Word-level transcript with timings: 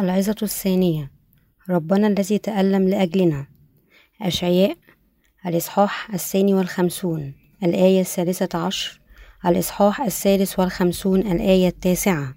العظة 0.00 0.36
الثانية. 0.42 1.10
ربنا 1.70 2.06
الذي 2.06 2.38
تألم 2.38 2.88
لأجلنا. 2.88 3.46
أشعياء. 4.22 4.76
الإصحاح 5.46 6.14
الثاني 6.14 6.54
والخمسون. 6.54 7.34
الآية 7.62 8.00
الثالثة 8.00 8.58
عشر. 8.58 9.00
الإصحاح 9.46 10.00
الثالث 10.00 10.58
والخمسون. 10.58 11.20
الآية 11.20 11.68
التاسعة. 11.68 12.34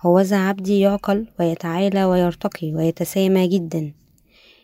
هوذا 0.00 0.36
عبدي 0.36 0.80
يعقل 0.80 1.26
ويتعالى 1.40 2.04
ويرتقي 2.04 2.74
ويتسامى 2.74 3.48
جدا. 3.48 3.94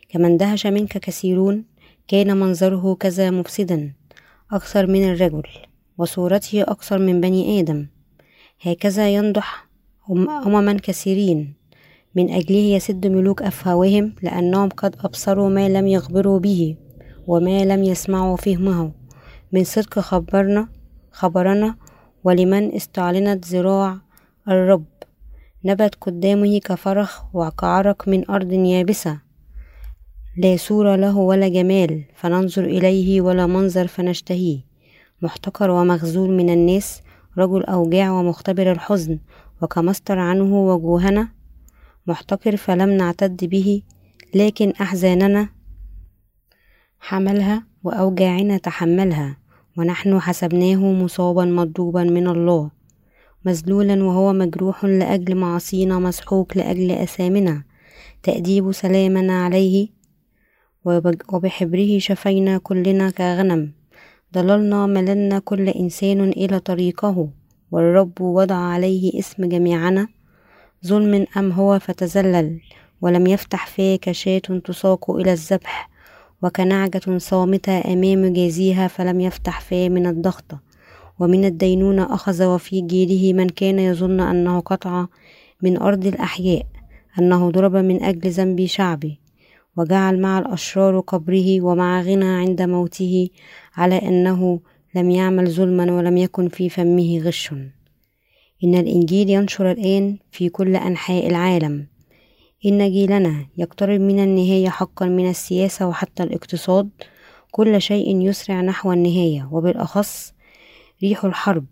كما 0.09 0.27
اندهش 0.27 0.67
منك 0.67 0.97
كثيرون 0.97 1.65
كان 2.07 2.37
منظره 2.37 2.95
كذا 2.95 3.31
مفسدا. 3.31 3.93
أكثر 4.51 4.87
من 4.87 5.11
الرجل. 5.11 5.43
وصورته 5.97 6.61
أكثر 6.61 6.99
من 6.99 7.21
بني 7.21 7.59
آدم. 7.59 7.87
هكذا 8.61 9.09
ينضح 9.09 9.67
أمما 10.45 10.79
كثيرين. 10.83 11.62
من 12.15 12.29
أجله 12.29 12.57
يسد 12.57 13.07
ملوك 13.07 13.41
أفواههم 13.41 14.15
لأنهم 14.21 14.69
قد 14.69 14.95
أبصروا 14.99 15.49
ما 15.49 15.69
لم 15.69 15.87
يخبروا 15.87 16.39
به 16.39 16.77
وما 17.27 17.65
لم 17.65 17.83
يسمعوا 17.83 18.37
فهمه. 18.37 18.91
من 19.51 19.63
صدق 19.63 19.99
خبرنا 19.99 20.67
خبرنا 21.11 21.75
ولمن 22.23 22.75
استعلنت 22.75 23.45
ذراع 23.45 23.97
الرب. 24.47 24.85
نبت 25.65 25.95
قدامه 26.01 26.59
كفرخ 26.59 27.35
وكعرق 27.35 28.07
من 28.07 28.29
أرض 28.29 28.53
يابسة. 28.53 29.21
لا 30.37 30.57
صورة 30.57 30.95
له 30.95 31.17
ولا 31.17 31.47
جمال 31.47 32.05
فننظر 32.15 32.63
إليه 32.63 33.21
ولا 33.21 33.47
منظر 33.47 33.87
فنشتهيه. 33.87 34.59
محتقر 35.21 35.69
ومخذول 35.69 36.29
من 36.29 36.49
الناس 36.49 37.01
رجل 37.37 37.63
أوجاع 37.63 38.11
ومختبر 38.11 38.71
الحزن. 38.71 39.19
وكمستر 39.61 40.19
عنه 40.19 40.67
وجوهنا 40.67 41.42
محتقر 42.07 42.55
فلم 42.55 42.89
نعتد 42.89 43.45
به 43.45 43.81
لكن 44.35 44.73
أحزاننا 44.81 45.49
حملها 46.99 47.63
وأوجاعنا 47.83 48.57
تحملها 48.57 49.37
ونحن 49.77 50.19
حسبناه 50.19 50.91
مصابا 50.91 51.45
مضروبا 51.45 52.03
من 52.03 52.27
الله 52.27 52.71
مذلولا 53.45 54.03
وهو 54.03 54.33
مجروح 54.33 54.85
لأجل 54.85 55.35
معاصينا 55.35 55.99
مسحوق 55.99 56.57
لأجل 56.57 56.91
أثامنا 56.91 57.63
تأديب 58.23 58.71
سلامنا 58.71 59.43
عليه 59.45 59.87
وبحبره 61.33 61.99
شفينا 61.99 62.57
كلنا 62.57 63.09
كغنم 63.09 63.71
ضللنا 64.33 64.87
مللنا 64.87 65.39
كل 65.39 65.69
إنسان 65.69 66.29
إلى 66.29 66.59
طريقه 66.59 67.29
والرب 67.71 68.21
وضع 68.21 68.55
عليه 68.55 69.19
اسم 69.19 69.45
جميعنا 69.49 70.07
ظلم 70.87 71.25
أم 71.37 71.51
هو 71.51 71.79
فتزلل 71.79 72.59
ولم 73.01 73.27
يفتح 73.27 73.67
فيه 73.67 73.95
كشاة 73.95 74.39
تساق 74.39 75.11
إلى 75.11 75.31
الذبح 75.31 75.89
وكنعجة 76.41 77.17
صامتة 77.17 77.93
أمام 77.93 78.33
جازيها 78.33 78.87
فلم 78.87 79.21
يفتح 79.21 79.61
فيه 79.61 79.89
من 79.89 80.07
الضغطة 80.07 80.59
ومن 81.19 81.45
الدينونة 81.45 82.13
أخذ 82.13 82.43
وفي 82.45 82.81
جيله 82.81 83.33
من 83.33 83.49
كان 83.49 83.79
يظن 83.79 84.19
أنه 84.19 84.59
قطع 84.59 85.05
من 85.61 85.77
أرض 85.77 86.05
الأحياء 86.05 86.65
أنه 87.19 87.51
ضرب 87.51 87.75
من 87.75 88.03
أجل 88.03 88.29
ذنب 88.29 88.65
شعبي. 88.65 89.19
وجعل 89.77 90.21
مع 90.21 90.39
الأشرار 90.39 90.99
قبره 90.99 91.61
ومع 91.61 92.01
غنى 92.01 92.25
عند 92.25 92.61
موته 92.61 93.29
على 93.75 93.95
أنه 93.95 94.59
لم 94.95 95.09
يعمل 95.09 95.51
ظلما 95.51 95.91
ولم 95.93 96.17
يكن 96.17 96.49
في 96.49 96.69
فمه 96.69 97.19
غش. 97.19 97.53
إن 98.63 98.75
الإنجيل 98.75 99.29
ينشر 99.29 99.71
الآن 99.71 100.17
في 100.31 100.49
كل 100.49 100.75
أنحاء 100.75 101.27
العالم. 101.27 101.87
إن 102.65 102.91
جيلنا 102.91 103.45
يقترب 103.57 104.01
من 104.01 104.19
النهاية 104.23 104.69
حقا 104.69 105.05
من 105.05 105.29
السياسة 105.29 105.87
وحتى 105.87 106.23
الاقتصاد. 106.23 106.89
كل 107.51 107.81
شيء 107.81 108.21
يسرع 108.21 108.61
نحو 108.61 108.91
النهاية 108.91 109.49
وبالأخص 109.51 110.33
ريح 111.03 111.25
الحرب 111.25 111.65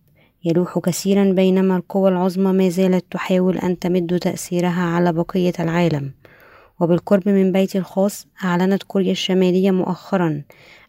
يلوح 0.46 0.80
كثيرا 0.80 1.31
بينما 1.31 1.78
القوى 1.78 2.09
العظمى 2.09 2.51
ما 2.51 2.69
زالت 2.69 3.06
تحاول 3.12 3.57
أن 3.57 3.80
تمد 3.80 4.19
تأثيرها 4.19 4.81
على 4.81 5.13
بقية 5.13 5.53
العالم. 5.59 6.12
وبالقرب 6.80 7.30
من 7.30 7.51
بيتي 7.51 7.78
الخاص 7.78 8.28
أعلنت 8.44 8.84
كوريا 8.84 9.12
الشمالية 9.12 9.72
مؤخرا 9.72 10.44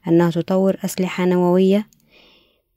أنها 0.09 0.31
تطور 0.31 0.77
أسلحة 0.85 1.25
نووية 1.25 1.87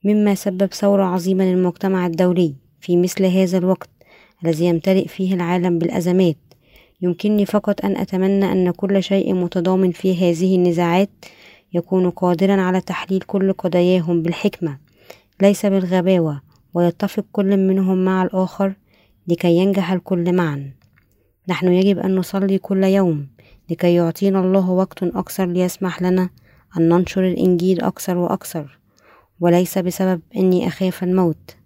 مما 0.03 0.35
سبب 0.35 0.73
ثورة 0.73 1.03
عظيمة 1.03 1.43
للمجتمع 1.45 2.05
الدولي. 2.05 2.64
في 2.85 2.97
مثل 2.97 3.25
هذا 3.25 3.57
الوقت 3.57 3.89
الذي 4.43 4.65
يمتلئ 4.65 5.07
فيه 5.07 5.33
العالم 5.33 5.79
بالأزمات. 5.79 6.37
يمكنني 7.01 7.45
فقط 7.45 7.85
أن 7.85 7.97
أتمنى 7.97 8.51
أن 8.51 8.71
كل 8.71 9.03
شيء 9.03 9.33
متضامن 9.33 9.91
في 9.91 10.15
هذه 10.15 10.55
النزاعات 10.55 11.09
يكون 11.73 12.09
قادرا 12.09 12.61
على 12.61 12.81
تحليل 12.81 13.21
كل 13.21 13.53
قضاياهم 13.53 14.21
بالحكمة. 14.21 14.77
ليس 15.41 15.65
بالغباوة 15.65 16.41
ويتفق 16.73 17.25
كل 17.31 17.57
منهم 17.57 18.05
مع 18.05 18.23
الآخر 18.23 18.73
لكي 19.27 19.57
ينجح 19.57 19.91
الكل 19.91 20.33
معا. 20.35 20.71
نحن 21.47 21.67
يجب 21.73 21.99
أن 21.99 22.15
نصلي 22.15 22.57
كل 22.57 22.83
يوم 22.83 23.27
لكي 23.69 23.93
يعطينا 23.93 24.39
الله 24.39 24.69
وقت 24.69 25.03
أكثر 25.03 25.45
ليسمح 25.45 26.01
لنا 26.01 26.29
أن 26.77 26.89
ننشر 26.89 27.27
الإنجيل 27.27 27.81
أكثر 27.81 28.17
وأكثر. 28.17 28.79
وليس 29.39 29.77
بسبب 29.77 30.21
أني 30.35 30.67
أخاف 30.67 31.03
الموت. 31.03 31.64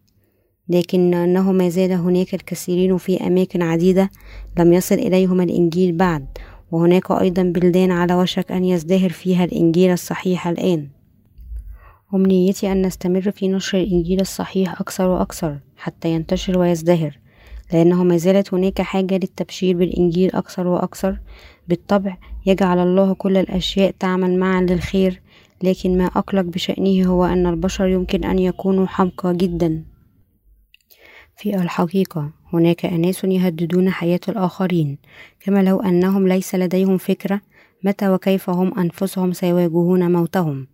لكن 0.70 1.14
أنه 1.14 1.52
ما 1.52 1.70
زال 1.70 1.92
هناك 1.92 2.34
الكثيرين 2.34 2.98
في 2.98 3.28
أماكن 3.28 3.62
عديدة 3.62 4.10
لم 4.60 4.74
يصل 4.74 4.96
إليهم 4.96 5.42
الإنجيل 5.42 5.98
بعد 5.98 6.26
وهناك 6.72 7.12
أيضا 7.12 7.44
بلدان 7.44 7.92
على 7.92 8.14
وشك 8.16 8.52
أن 8.52 8.66
يزدهر 8.66 9.10
فيها 9.10 9.44
الإنجيل 9.44 9.92
الصحيح 9.92 10.48
الآن. 10.48 10.88
أمنيتي 12.14 12.72
أن 12.72 12.86
نستمر 12.86 13.32
في 13.32 13.48
نشر 13.48 13.78
الإنجيل 13.78 14.22
الصحيح 14.22 14.82
أكثر 14.82 15.08
وأكثر 15.08 15.58
حتى 15.78 16.10
ينتشر 16.10 16.60
ويزدهر 16.60 17.20
لأنه 17.74 18.04
ما 18.04 18.18
زالت 18.18 18.54
هناك 18.54 18.82
حاجة 18.82 19.16
للتبشير 19.16 19.78
بالإنجيل 19.78 20.32
أكثر 20.36 20.68
وأكثر. 20.68 21.20
بالطبع 21.68 22.18
يجعل 22.46 22.80
الله 22.80 23.14
كل 23.14 23.38
الأشياء 23.38 23.92
تعمل 24.00 24.40
معا 24.40 24.62
للخير 24.62 25.22
لكن 25.64 25.98
ما 25.98 26.06
أقلق 26.06 26.42
بشأنه 26.42 27.08
هو 27.08 27.26
أن 27.26 27.48
البشر 27.48 27.88
يمكن 27.88 28.24
أن 28.24 28.40
يكونوا 28.40 28.86
حمقى 28.86 29.34
جدا. 29.38 29.84
في 31.40 31.56
الحقيقة 31.56 32.30
هناك 32.54 32.86
أناس 32.86 33.24
يهددون 33.24 33.90
حياة 33.90 34.20
الآخرين. 34.30 34.98
كما 35.40 35.64
لو 35.64 35.80
أنهم 35.80 36.28
ليس 36.28 36.56
لديهم 36.56 36.98
فكرة 36.98 37.42
متى 37.84 38.10
وكيف 38.10 38.50
هم 38.50 38.80
أنفسهم 38.80 39.34
سيواجهون 39.34 40.12
موتهم؟ 40.12 40.68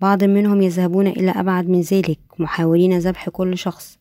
بعض 0.00 0.24
منهم 0.24 0.62
يذهبون 0.62 1.06
إلى 1.06 1.30
أبعد 1.30 1.68
من 1.68 1.80
ذلك 1.80 2.18
محاولين 2.38 2.98
ذبح 2.98 3.28
كل 3.28 3.58
شخص. 3.58 3.98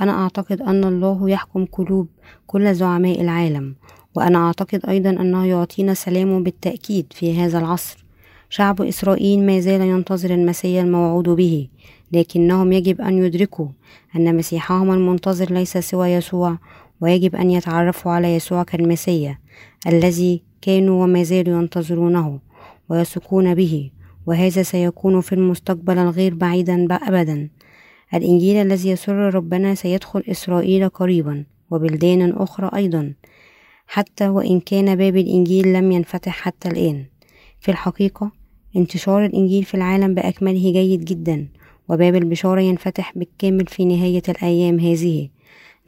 أنا 0.00 0.22
أعتقد 0.22 0.62
أن 0.62 0.84
الله 0.84 1.30
يحكم 1.30 1.64
قلوب 1.64 2.08
كل 2.46 2.74
زعماء 2.74 3.20
العالم 3.20 3.74
وأنا 4.14 4.38
أعتقد 4.46 4.86
أيضا 4.88 5.10
أنه 5.10 5.46
يعطينا 5.46 5.94
سلامه 5.94 6.40
بالتأكيد 6.40 7.06
في 7.12 7.40
هذا 7.40 7.58
العصر. 7.58 8.04
شعب 8.48 8.82
إسرائيل 8.82 9.46
ما 9.46 9.60
زال 9.60 9.80
ينتظر 9.80 10.30
المسيا 10.30 10.82
الموعود 10.82 11.28
به. 11.28 11.68
لكنهم 12.12 12.72
يجب 12.72 13.00
أن 13.00 13.24
يدركوا 13.24 13.68
أن 14.16 14.36
مسيحهم 14.36 14.90
المنتظر 14.90 15.52
ليس 15.52 15.78
سوى 15.78 16.08
يسوع 16.08 16.58
ويجب 17.00 17.36
أن 17.36 17.50
يتعرفوا 17.50 18.12
على 18.12 18.34
يسوع 18.34 18.62
كالمسيا 18.62 19.38
الذي 19.86 20.42
كانوا 20.62 21.04
وما 21.04 21.22
زالوا 21.22 21.60
ينتظرونه 21.60 22.40
ويثقون 22.88 23.54
به 23.54 23.90
وهذا 24.26 24.62
سيكون 24.62 25.20
في 25.20 25.34
المستقبل 25.34 25.98
الغير 25.98 26.34
بعيدا 26.34 26.86
أبدا. 26.90 27.48
الإنجيل 28.14 28.56
الذي 28.56 28.90
يسر 28.90 29.34
ربنا 29.34 29.74
سيدخل 29.74 30.22
إسرائيل 30.28 30.88
قريبا 30.88 31.44
وبلدان 31.70 32.32
أخرى 32.32 32.70
أيضا 32.74 33.14
حتى 33.86 34.28
وإن 34.28 34.60
كان 34.60 34.96
باب 34.96 35.16
الإنجيل 35.16 35.72
لم 35.72 35.92
ينفتح 35.92 36.32
حتى 36.32 36.68
الآن. 36.68 37.04
في 37.60 37.70
الحقيقة 37.70 38.32
انتشار 38.76 39.24
الإنجيل 39.24 39.64
في 39.64 39.74
العالم 39.74 40.14
بأكمله 40.14 40.72
جيد 40.72 41.04
جدا 41.04 41.48
وباب 41.90 42.14
البشارة 42.14 42.60
ينفتح 42.60 43.12
بالكامل 43.16 43.66
في 43.66 43.84
نهاية 43.84 44.22
الأيام 44.28 44.78
هذه. 44.78 45.28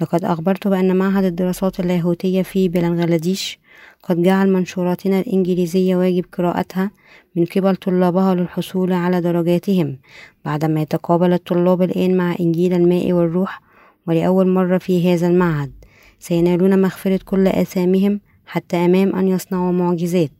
لقد 0.00 0.24
أخبرت 0.24 0.68
بأن 0.68 0.96
معهد 0.96 1.24
الدراسات 1.24 1.80
اللاهوتية 1.80 2.42
في 2.42 2.68
بنغلاديش 2.68 3.58
قد 4.02 4.22
جعل 4.22 4.52
منشوراتنا 4.52 5.20
الإنجليزية 5.20 5.96
واجب 5.96 6.24
قراءتها 6.32 6.90
من 7.36 7.44
قبل 7.44 7.76
طلابها 7.76 8.34
للحصول 8.34 8.92
على 8.92 9.20
درجاتهم 9.20 9.98
بعدما 10.44 10.82
يتقابل 10.82 11.32
الطلاب 11.32 11.82
الآن 11.82 12.16
مع 12.16 12.36
إنجيل 12.40 12.72
الماء 12.72 13.12
والروح 13.12 13.60
ولأول 14.06 14.48
مرة 14.48 14.78
في 14.78 15.12
هذا 15.12 15.26
المعهد. 15.26 15.72
سينالون 16.18 16.82
مغفرة 16.82 17.20
كل 17.24 17.48
آثامهم 17.48 18.20
حتى 18.46 18.76
أمام 18.76 19.16
أن 19.16 19.28
يصنعوا 19.28 19.72
معجزات. 19.72 20.30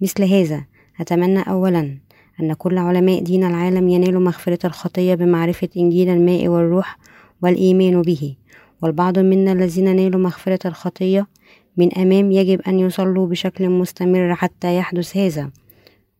مثل 0.00 0.24
هذا 0.24 0.64
أتمنى 1.00 1.40
أولا 1.40 1.98
أن 2.40 2.52
كل 2.52 2.78
علماء 2.78 3.22
دين 3.22 3.44
العالم 3.44 3.88
ينالوا 3.88 4.20
مغفرة 4.20 4.66
الخطية 4.66 5.14
بمعرفة 5.14 5.68
إنجيل 5.76 6.08
الماء 6.08 6.48
والروح 6.48 6.98
والإيمان 7.42 8.02
به 8.02 8.36
والبعض 8.82 9.18
منا 9.18 9.52
الذين 9.52 9.96
نالوا 9.96 10.20
مغفرة 10.20 10.68
الخطية 10.68 11.26
من 11.76 11.98
أمام 11.98 12.32
يجب 12.32 12.60
أن 12.60 12.78
يصلوا 12.78 13.26
بشكل 13.26 13.68
مستمر 13.68 14.34
حتى 14.34 14.76
يحدث 14.76 15.16
هذا. 15.16 15.50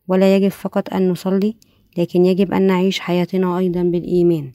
ولا 0.09 0.37
يجب 0.37 0.49
فقط 0.49 0.95
أن 0.95 1.09
نصلي 1.09 1.57
لكن 1.99 2.25
يجب 2.27 2.53
أن 2.53 2.63
نعيش 2.63 3.01
حياتنا 3.01 3.59
أيضا 3.59 3.83
بالإيمان. 3.83 4.53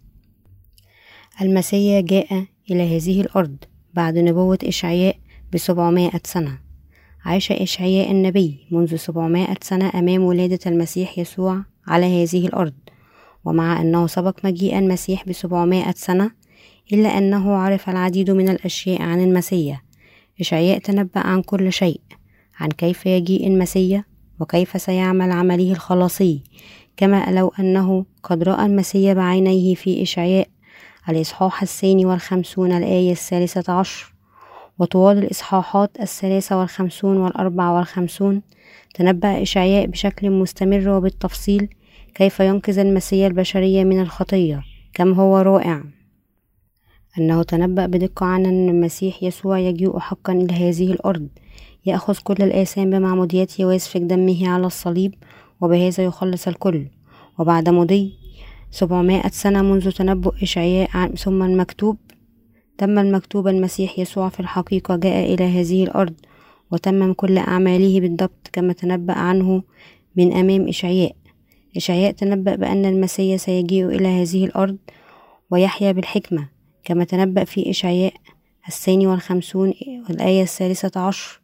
المسيح 1.41 1.99
جاء 1.99 2.45
إلى 2.71 2.97
هذه 2.97 3.21
الأرض 3.21 3.55
بعد 3.93 4.17
نبوة 4.17 4.59
إشعياء 4.63 5.15
بسبعمائة 5.53 6.21
سنة. 6.23 6.62
عاش 7.25 7.51
إشعياء 7.51 8.11
النبي 8.11 8.67
منذ 8.71 8.95
سبعمائة 8.95 9.55
سنة 9.61 9.91
أمام 9.95 10.23
ولادة 10.23 10.59
المسيح 10.65 11.19
يسوع 11.19 11.63
على 11.87 12.05
هذه 12.23 12.47
الأرض. 12.47 12.73
ومع 13.45 13.81
أنه 13.81 14.07
سبق 14.07 14.45
مجيء 14.45 14.79
المسيح 14.79 15.25
بسبعمائة 15.25 15.93
سنة 15.95 16.31
إلا 16.93 17.17
أنه 17.17 17.51
عرف 17.55 17.89
العديد 17.89 18.31
من 18.31 18.49
الأشياء 18.49 19.01
عن 19.01 19.23
المسيح. 19.23 19.83
إشعياء 20.39 20.79
تنبأ 20.79 21.19
عن 21.19 21.41
كل 21.41 21.73
شيء 21.73 22.01
عن 22.59 22.69
كيف 22.69 23.05
يجيء 23.05 23.47
المسيح 23.47 24.03
وكيف 24.39 24.81
سيعمل 24.81 25.31
عمله 25.31 25.71
الخلاصي. 25.71 26.43
كما 26.97 27.31
لو 27.31 27.53
أنه 27.59 28.05
قد 28.23 28.43
رأى 28.43 28.65
المسيح 28.65 29.13
بعينيه 29.13 29.75
في 29.75 30.01
إشعياء 30.01 30.47
الإصحاح 31.09 31.61
الثاني 31.61 32.05
والخمسون 32.05 32.71
الآية 32.71 33.11
الثالثة 33.11 33.73
عشر. 33.73 34.12
وطوال 34.79 35.17
الإصحاحات 35.17 35.97
الثلاثة 36.01 36.59
والخمسون 36.59 37.17
والأربع 37.17 37.69
والخمسون 37.69 38.41
تنبأ 38.93 39.41
إشعياء 39.41 39.85
بشكل 39.85 40.29
مستمر 40.29 40.89
وبالتفصيل 40.89 41.69
كيف 42.15 42.39
ينقذ 42.39 42.79
المسيح 42.79 43.25
البشرية 43.25 43.83
من 43.83 43.99
الخطية 43.99 44.63
كم 44.93 45.13
هو 45.13 45.37
رائع. 45.37 45.83
أنه 47.19 47.43
تنبأ 47.43 47.85
بدقة 47.85 48.25
عن 48.25 48.45
أن 48.45 48.69
المسيح 48.69 49.23
يسوع 49.23 49.59
يجيء 49.59 49.99
حقا 49.99 50.33
إلى 50.33 50.53
هذه 50.53 50.91
الأرض 50.91 51.27
يأخذ 51.85 52.17
كل 52.23 52.43
الآثام 52.43 52.89
بمعموديته 52.89 53.65
ويسفك 53.65 54.01
دمه 54.01 54.49
على 54.49 54.67
الصليب 54.67 55.13
وبهذا 55.61 56.03
يخلص 56.03 56.47
الكل. 56.47 56.87
وبعد 57.39 57.69
مضي 57.69 58.13
سبعمائة 58.71 59.29
سنة 59.29 59.61
منذ 59.61 59.91
تنبؤ 59.91 60.33
إشعياء 60.43 61.15
ثم 61.15 61.43
المكتوب 61.43 61.97
تم 62.77 62.99
المكتوب 62.99 63.47
المسيح 63.47 63.99
يسوع 63.99 64.29
في 64.29 64.39
الحقيقة 64.39 64.95
جاء 64.95 65.33
إلى 65.33 65.43
هذه 65.43 65.83
الأرض 65.83 66.13
وتمم 66.71 67.13
كل 67.13 67.37
أعماله 67.37 67.99
بالضبط 67.99 68.49
كما 68.53 68.73
تنبأ 68.73 69.13
عنه 69.13 69.63
من 70.15 70.33
أمام 70.33 70.67
إشعياء. 70.67 71.15
إشعياء 71.77 72.11
تنبأ 72.11 72.55
بأن 72.55 72.85
المسيح 72.85 73.35
سيجيء 73.35 73.85
إلى 73.85 74.07
هذه 74.07 74.45
الأرض 74.45 74.77
ويحيا 75.51 75.91
بالحكمة 75.91 76.49
كما 76.83 77.03
تنبأ 77.03 77.43
في 77.43 77.69
إشعياء 77.69 78.13
الثاني 78.67 79.07
والخمسون 79.07 79.73
والآية 80.09 80.41
الثالثة 80.41 80.99
عشر 80.99 81.41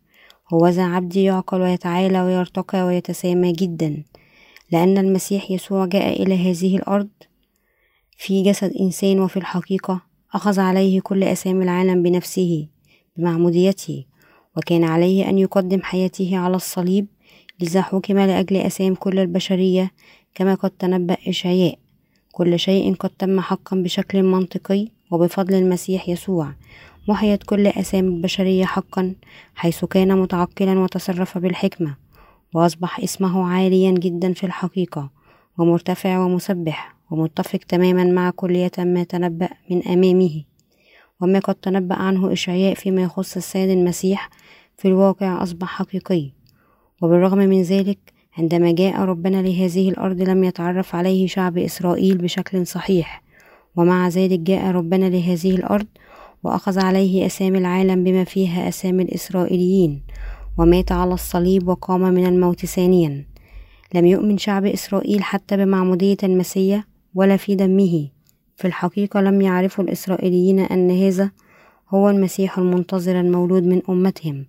هوذا 0.54 0.84
عبدي 0.84 1.24
يعقل 1.24 1.62
ويتعالى 1.62 2.22
ويرتقى 2.22 2.82
ويتسامى 2.82 3.52
جدا. 3.52 4.04
لأن 4.72 4.98
المسيح 4.98 5.52
يسوع 5.52 5.86
جاء 5.86 6.24
إلى 6.24 6.52
هذه 6.52 6.78
الأرض 6.78 7.10
في 8.18 8.44
جسد 8.44 8.74
إنسان 8.80 9.20
وفي 9.20 9.38
الحقيقة 9.38 10.09
أخذ 10.34 10.60
عليه 10.60 11.02
كل 11.02 11.24
أسامي 11.24 11.64
العالم 11.64 12.04
بنفسه 12.04 12.68
بمعموديته 13.18 14.06
وكان 14.58 14.84
عليه 14.84 15.30
أن 15.30 15.38
يقدم 15.38 15.82
حياته 15.82 16.38
على 16.38 16.56
الصليب 16.56 17.08
لذا 17.60 17.82
حكم 17.82 18.20
لأجل 18.20 18.58
أسام 18.58 18.96
كل 18.96 19.20
البشرية 19.20 19.92
كما 20.36 20.56
قد 20.56 20.70
تنبأ 20.70 21.18
إشعياء. 21.28 21.80
كل 22.32 22.60
شيء 22.60 22.96
قد 22.96 23.10
تم 23.10 23.40
حقا 23.40 23.78
بشكل 23.78 24.24
منطقي 24.24 24.88
وبفضل 25.12 25.54
المسيح 25.54 26.10
يسوع. 26.10 26.54
محيت 27.08 27.44
كل 27.44 27.68
أسامي 27.68 28.08
البشرية 28.08 28.66
حقا 28.66 29.16
حيث 29.56 29.86
كان 29.86 30.18
متعقلا 30.18 30.80
وتصرف 30.80 31.38
بالحكمة 31.38 31.96
وأصبح 32.54 33.00
اسمه 33.00 33.48
عاليا 33.48 33.92
جدا 33.92 34.34
في 34.34 34.44
الحقيقة 34.44 35.10
ومرتفع 35.58 36.20
ومسبح. 36.20 36.99
ومتفق 37.12 37.60
تماما 37.68 38.04
مع 38.04 38.30
كلية 38.30 38.72
ما 38.78 39.04
تنبأ 39.04 39.50
من 39.70 39.88
أمامه. 39.88 40.44
وما 41.22 41.40
قد 41.40 41.56
تنبأ 41.56 41.96
عنه 41.96 42.34
إشعياء 42.34 42.74
فيما 42.74 43.02
يخص 43.02 43.36
السيد 43.38 43.70
المسيح 43.70 44.30
في 44.78 44.88
الواقع 44.88 45.44
أصبح 45.44 45.68
حقيقي. 45.68 46.32
وبالرغم 47.02 47.38
من 47.38 47.62
ذلك 47.62 48.00
عندما 48.38 48.72
جاء 48.72 49.02
ربنا 49.02 49.42
لهذه 49.42 49.90
الأرض 49.90 50.22
لم 50.22 50.44
يتعرف 50.44 50.96
عليه 50.96 51.28
شعب 51.28 51.58
إسرائيل 51.58 52.18
بشكل 52.18 52.68
صحيح. 52.68 53.24
ومع 53.76 54.08
ذلك 54.08 54.40
جاء 54.40 54.72
ربنا 54.72 55.10
لهذه 55.10 55.56
الأرض 55.56 55.88
وأخذ 56.44 56.80
عليه 56.80 57.26
أسامي 57.26 57.58
العالم 57.58 58.04
بما 58.04 58.24
فيها 58.24 58.70
أسامي 58.70 59.04
الإسرائيليين. 59.04 60.04
ومات 60.58 60.92
على 60.92 61.14
الصليب 61.14 61.68
وقام 61.68 62.02
من 62.02 62.26
الموت 62.26 62.66
ثانيا. 62.66 63.26
لم 63.96 64.06
يؤمن 64.06 64.38
شعب 64.38 64.66
إسرائيل 64.66 65.24
حتى 65.24 65.58
بمعمودية 65.58 66.18
المسيح 66.24 66.84
ولا 67.20 67.38
في 67.38 67.56
دمه. 67.56 68.10
في 68.56 68.68
الحقيقة 68.68 69.22
لم 69.22 69.42
يعرفوا 69.42 69.84
الإسرائيليين 69.84 70.60
أن 70.60 70.92
هذا 70.92 71.32
هو 71.90 72.10
المسيح 72.10 72.58
المنتظر 72.58 73.20
المولود 73.20 73.64
من 73.64 73.82
أمتهم 73.90 74.46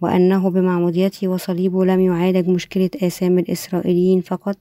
وأنه 0.00 0.50
بمعموديته 0.50 1.28
وصليبه 1.28 1.84
لم 1.84 2.00
يعالج 2.00 2.48
مشكلة 2.48 2.90
آثام 3.02 3.38
الإسرائيليين 3.38 4.20
فقط 4.20 4.56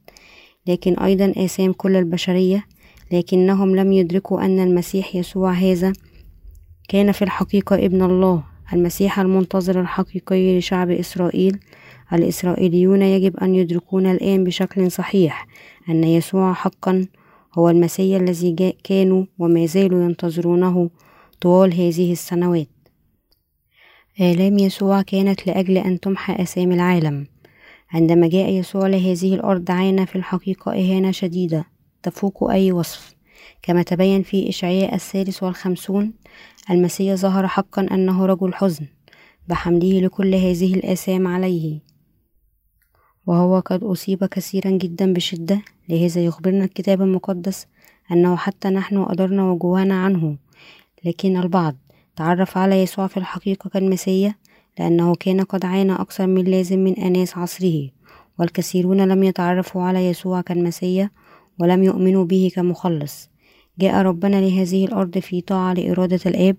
لكن 0.67 0.93
أيضا 0.93 1.33
آثام 1.37 1.73
كل 1.73 1.95
البشرية 1.95 2.65
لكنهم 3.11 3.75
لم 3.75 3.91
يدركوا 3.91 4.45
أن 4.45 4.59
المسيح 4.59 5.15
يسوع 5.15 5.51
هذا 5.51 5.93
كان 6.89 7.11
في 7.11 7.21
الحقيقة 7.21 7.75
ابن 7.75 8.01
الله. 8.01 8.43
المسيح 8.73 9.19
المنتظر 9.19 9.81
الحقيقي 9.81 10.57
لشعب 10.57 10.89
إسرائيل 10.91 11.59
الإسرائيليون 12.13 13.01
يجب 13.01 13.37
أن 13.37 13.55
يدركون 13.55 14.05
الآن 14.05 14.43
بشكل 14.43 14.91
صحيح 14.91 15.47
أن 15.89 16.03
يسوع 16.03 16.53
حقا 16.53 17.05
هو 17.57 17.69
المسيح 17.69 18.21
الذي 18.21 18.75
كانوا 18.83 19.25
وما 19.39 19.65
زالوا 19.65 20.03
ينتظرونه 20.03 20.89
طوال 21.41 21.73
هذه 21.73 22.11
السنوات. 22.11 22.67
آلام 24.21 24.59
يسوع 24.59 25.01
كانت 25.01 25.47
لأجل 25.47 25.77
أن 25.77 25.99
تمحى 25.99 26.43
أسامي 26.43 26.75
العالم. 26.75 27.27
عندما 27.91 28.27
جاء 28.27 28.49
يسوع 28.49 28.87
لهذه 28.87 29.35
الأرض 29.35 29.71
عانى 29.71 30.05
في 30.05 30.15
الحقيقة 30.15 30.71
إهانة 30.71 31.11
شديدة 31.11 31.65
تفوق 32.03 32.51
أي 32.51 32.71
وصف. 32.71 33.15
كما 33.61 33.83
تبين 33.83 34.23
في 34.23 34.49
إشعياء 34.49 34.95
الثالث 34.95 35.43
والخمسون 35.43 36.13
المسيح 36.69 37.15
ظهر 37.15 37.47
حقا 37.47 37.87
أنه 37.91 38.25
رجل 38.25 38.53
حزن 38.53 38.85
بحمله 39.47 39.99
لكل 39.99 40.35
هذه 40.35 40.73
الآثام 40.73 41.27
عليه. 41.27 41.92
وهو 43.27 43.59
قد 43.59 43.83
أصيب 43.83 44.25
كثيرا 44.25 44.71
جدا 44.71 45.13
بشدة 45.13 45.61
لهذا 45.89 46.25
يخبرنا 46.25 46.65
الكتاب 46.65 47.01
المقدس 47.01 47.67
أنه 48.11 48.35
حتى 48.35 48.69
نحن 48.69 48.97
أدرنا 48.97 49.51
وجوهنا 49.51 50.03
عنه. 50.03 50.37
لكن 51.05 51.37
البعض 51.37 51.75
تعرف 52.15 52.57
على 52.57 52.83
يسوع 52.83 53.07
في 53.07 53.17
الحقيقة 53.17 53.69
كالمسيح 53.69 54.35
لأنه 54.79 55.15
كان 55.15 55.41
قد 55.41 55.65
عانى 55.65 55.93
أكثر 55.93 56.27
من 56.27 56.43
لازم 56.43 56.79
من 56.79 56.93
أناس 56.93 57.37
عصره. 57.37 57.89
والكثيرون 58.39 59.01
لم 59.01 59.23
يتعرفوا 59.23 59.83
على 59.83 60.07
يسوع 60.07 60.41
كالمسيح 60.41 61.09
ولم 61.59 61.83
يؤمنوا 61.83 62.25
به 62.25 62.51
كمخلص. 62.55 63.29
جاء 63.79 64.01
ربنا 64.01 64.41
لهذه 64.41 64.85
الأرض 64.85 65.17
في 65.17 65.41
طاعة 65.41 65.73
لإرادة 65.73 66.19
الآب 66.25 66.55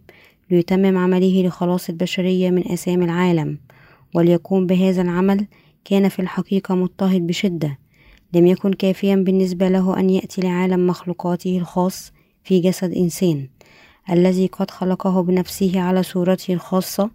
ليتمم 0.51 0.99
عمله 0.99 1.47
لخلاص 1.47 1.89
البشرية 1.89 2.51
من 2.51 2.73
آثام 2.73 3.03
العالم. 3.03 3.59
وليقوم 4.15 4.67
بهذا 4.67 5.03
العمل 5.03 5.47
كان 5.85 6.09
في 6.09 6.19
الحقيقة 6.19 6.75
مضطهد 6.75 7.27
بشدة. 7.27 7.79
لم 8.33 8.47
يكن 8.47 8.73
كافيا 8.73 9.17
بالنسبة 9.17 9.69
له 9.69 10.01
أن 10.01 10.11
يأتي 10.11 10.41
لعالم 10.41 10.87
مخلوقاته 10.87 11.59
الخاص 11.59 12.13
في 12.45 12.61
جسد 12.61 12.93
إنسان 12.93 13.49
الذي 14.11 14.47
قد 14.47 14.71
خلقه 14.71 15.23
بنفسه 15.23 15.81
على 15.81 16.03
صورته 16.03 16.55
الخاصة 16.55 17.11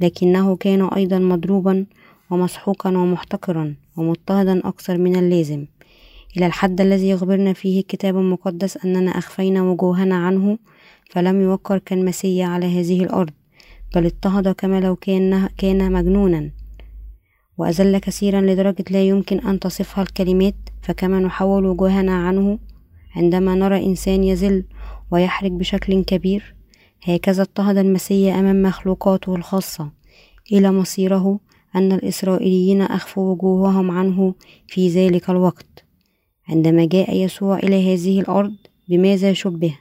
لكنه 0.00 0.56
كان 0.56 0.88
أيضا 0.88 1.18
مضروبا 1.18 1.86
ومسحوقا 2.30 2.90
ومحتقرا 2.90 3.74
ومضطهدا 3.96 4.68
أكثر 4.68 4.98
من 4.98 5.16
اللازم. 5.16 5.66
إلى 6.36 6.46
الحد 6.46 6.80
الذي 6.80 7.08
يخبرنا 7.08 7.52
فيه 7.52 7.80
الكتاب 7.80 8.16
المقدس 8.16 8.84
أننا 8.84 9.10
أخفينا 9.10 9.62
وجوهنا 9.62 10.16
عنه 10.16 10.58
فلم 11.10 11.40
يوقر 11.40 11.78
كالمسيح 11.78 12.48
على 12.48 12.80
هذه 12.80 13.02
الأرض 13.02 13.30
بل 13.94 14.04
اضطهد 14.04 14.48
كما 14.48 14.80
لو 14.80 14.96
كان, 14.96 15.48
كان 15.58 15.92
مجنونا. 15.92 16.50
وأذل 17.58 17.98
كثيرا 17.98 18.40
لدرجة 18.40 18.84
لا 18.90 19.02
يمكن 19.02 19.40
أن 19.40 19.60
تصفها 19.60 20.02
الكلمات 20.02 20.54
فكما 20.82 21.20
نحول 21.20 21.66
وجوهنا 21.66 22.12
عنه 22.12 22.58
عندما 23.16 23.54
نرى 23.54 23.86
إنسان 23.86 24.24
يذل 24.24 24.64
ويحرج 25.10 25.50
بشكل 25.50 26.04
كبير 26.04 26.54
هكذا 27.02 27.42
اضطهد 27.42 27.78
المسيح 27.78 28.36
أمام 28.36 28.62
مخلوقاته 28.62 29.36
الخاصة 29.36 29.90
إلى 30.52 30.72
مصيره 30.72 31.40
أن 31.76 31.92
الإسرائيليين 31.92 32.82
أخفوا 32.82 33.32
وجوههم 33.32 33.90
عنه 33.90 34.34
في 34.66 34.88
ذلك 34.88 35.30
الوقت. 35.30 35.84
عندما 36.48 36.84
جاء 36.84 37.16
يسوع 37.16 37.58
إلى 37.58 37.94
هذه 37.94 38.20
الأرض 38.20 38.54
بماذا 38.88 39.32
شبه؟ 39.32 39.78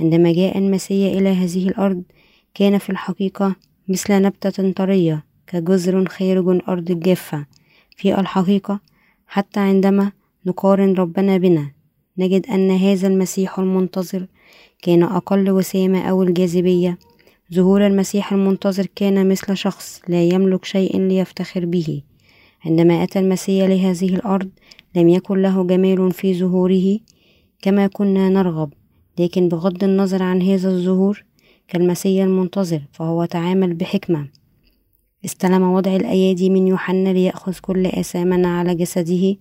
عندما 0.00 0.32
جاء 0.32 0.58
المسيح 0.58 1.16
إلى 1.16 1.28
هذه 1.28 1.68
الأرض 1.68 2.02
كان 2.54 2.78
في 2.78 2.90
الحقيقة 2.90 3.56
مثل 3.88 4.22
نبتة 4.22 4.72
طرية 4.72 5.24
كجزر 5.50 6.08
خارج 6.08 6.60
أرض 6.68 6.90
الجافة 6.90 7.46
في 7.96 8.20
الحقيقة 8.20 8.80
حتى 9.26 9.60
عندما 9.60 10.12
نقارن 10.46 10.94
ربنا 10.94 11.38
بنا 11.38 11.70
نجد 12.18 12.46
أن 12.46 12.70
هذا 12.70 13.08
المسيح 13.08 13.58
المنتظر 13.58 14.26
كان 14.82 15.02
أقل 15.02 15.50
وسامة 15.50 16.02
أو 16.02 16.22
الجاذبية. 16.22 16.98
ظهور 17.54 17.86
المسيح 17.86 18.32
المنتظر 18.32 18.86
كان 18.96 19.28
مثل 19.28 19.56
شخص 19.56 20.00
لا 20.08 20.22
يملك 20.22 20.64
شيء 20.64 21.00
ليفتخر 21.00 21.64
به. 21.64 22.02
عندما 22.64 23.02
أتى 23.02 23.18
المسيح 23.18 23.66
لهذه 23.66 24.14
الأرض 24.14 24.48
لم 24.96 25.08
يكن 25.08 25.42
له 25.42 25.64
جمال 25.64 26.12
في 26.12 26.38
ظهوره 26.38 26.98
كما 27.62 27.86
كنا 27.86 28.28
نرغب. 28.28 28.72
لكن 29.18 29.48
بغض 29.48 29.84
النظر 29.84 30.22
عن 30.22 30.42
هذا 30.42 30.70
الظهور 30.70 31.24
كالمسيح 31.68 32.24
المنتظر 32.24 32.82
فهو 32.92 33.24
تعامل 33.24 33.74
بحكمة. 33.74 34.39
استلم 35.24 35.62
وضع 35.62 35.96
الأيادي 35.96 36.50
من 36.50 36.66
يوحنا 36.66 37.08
ليأخذ 37.08 37.58
كل 37.62 37.86
آثامنا 37.86 38.58
على 38.58 38.74
جسده 38.74 39.36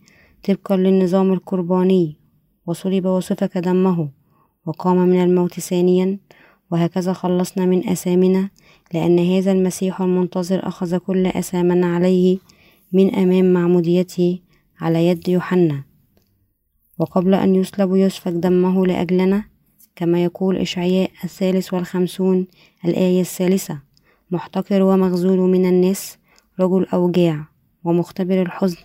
طبقا 0.48 0.78
للنظام 0.78 1.34
القرباني. 1.34 2.16
وصلب 2.68 3.06
وسفك 3.06 3.58
دمه 3.58 4.10
وقام 4.66 4.98
من 4.98 5.24
الموت 5.24 5.60
ثانيا. 5.60 6.20
وهكذا 6.72 7.14
خلصنا 7.14 7.66
من 7.66 7.90
أثامنا 7.90 8.50
لأن 8.94 9.20
هذا 9.20 9.52
المسيح 9.52 10.02
المنتظر 10.02 10.68
أخذ 10.68 10.98
كل 10.98 11.26
أثامنا 11.28 11.96
عليه 11.96 12.38
من 12.94 13.16
أمام 13.16 13.54
معموديته 13.54 14.40
على 14.82 15.08
يد 15.08 15.30
يوحنا. 15.30 15.84
وقبل 17.00 17.34
أن 17.34 17.56
يصلب 17.56 17.96
يسفك 17.96 18.32
دمه 18.32 18.88
لأجلنا 18.88 19.44
كما 19.96 20.24
يقول 20.24 20.58
إشعياء 20.58 21.12
الثالث 21.24 21.74
والخمسون 21.74 22.48
الآية 22.86 23.22
الثالثة. 23.22 23.89
محتقر 24.32 24.82
ومغزول 24.82 25.38
من 25.40 25.66
الناس 25.66 26.18
رجل 26.60 26.86
أوجاع 26.94 27.48
ومختبر 27.84 28.42
الحزن 28.42 28.78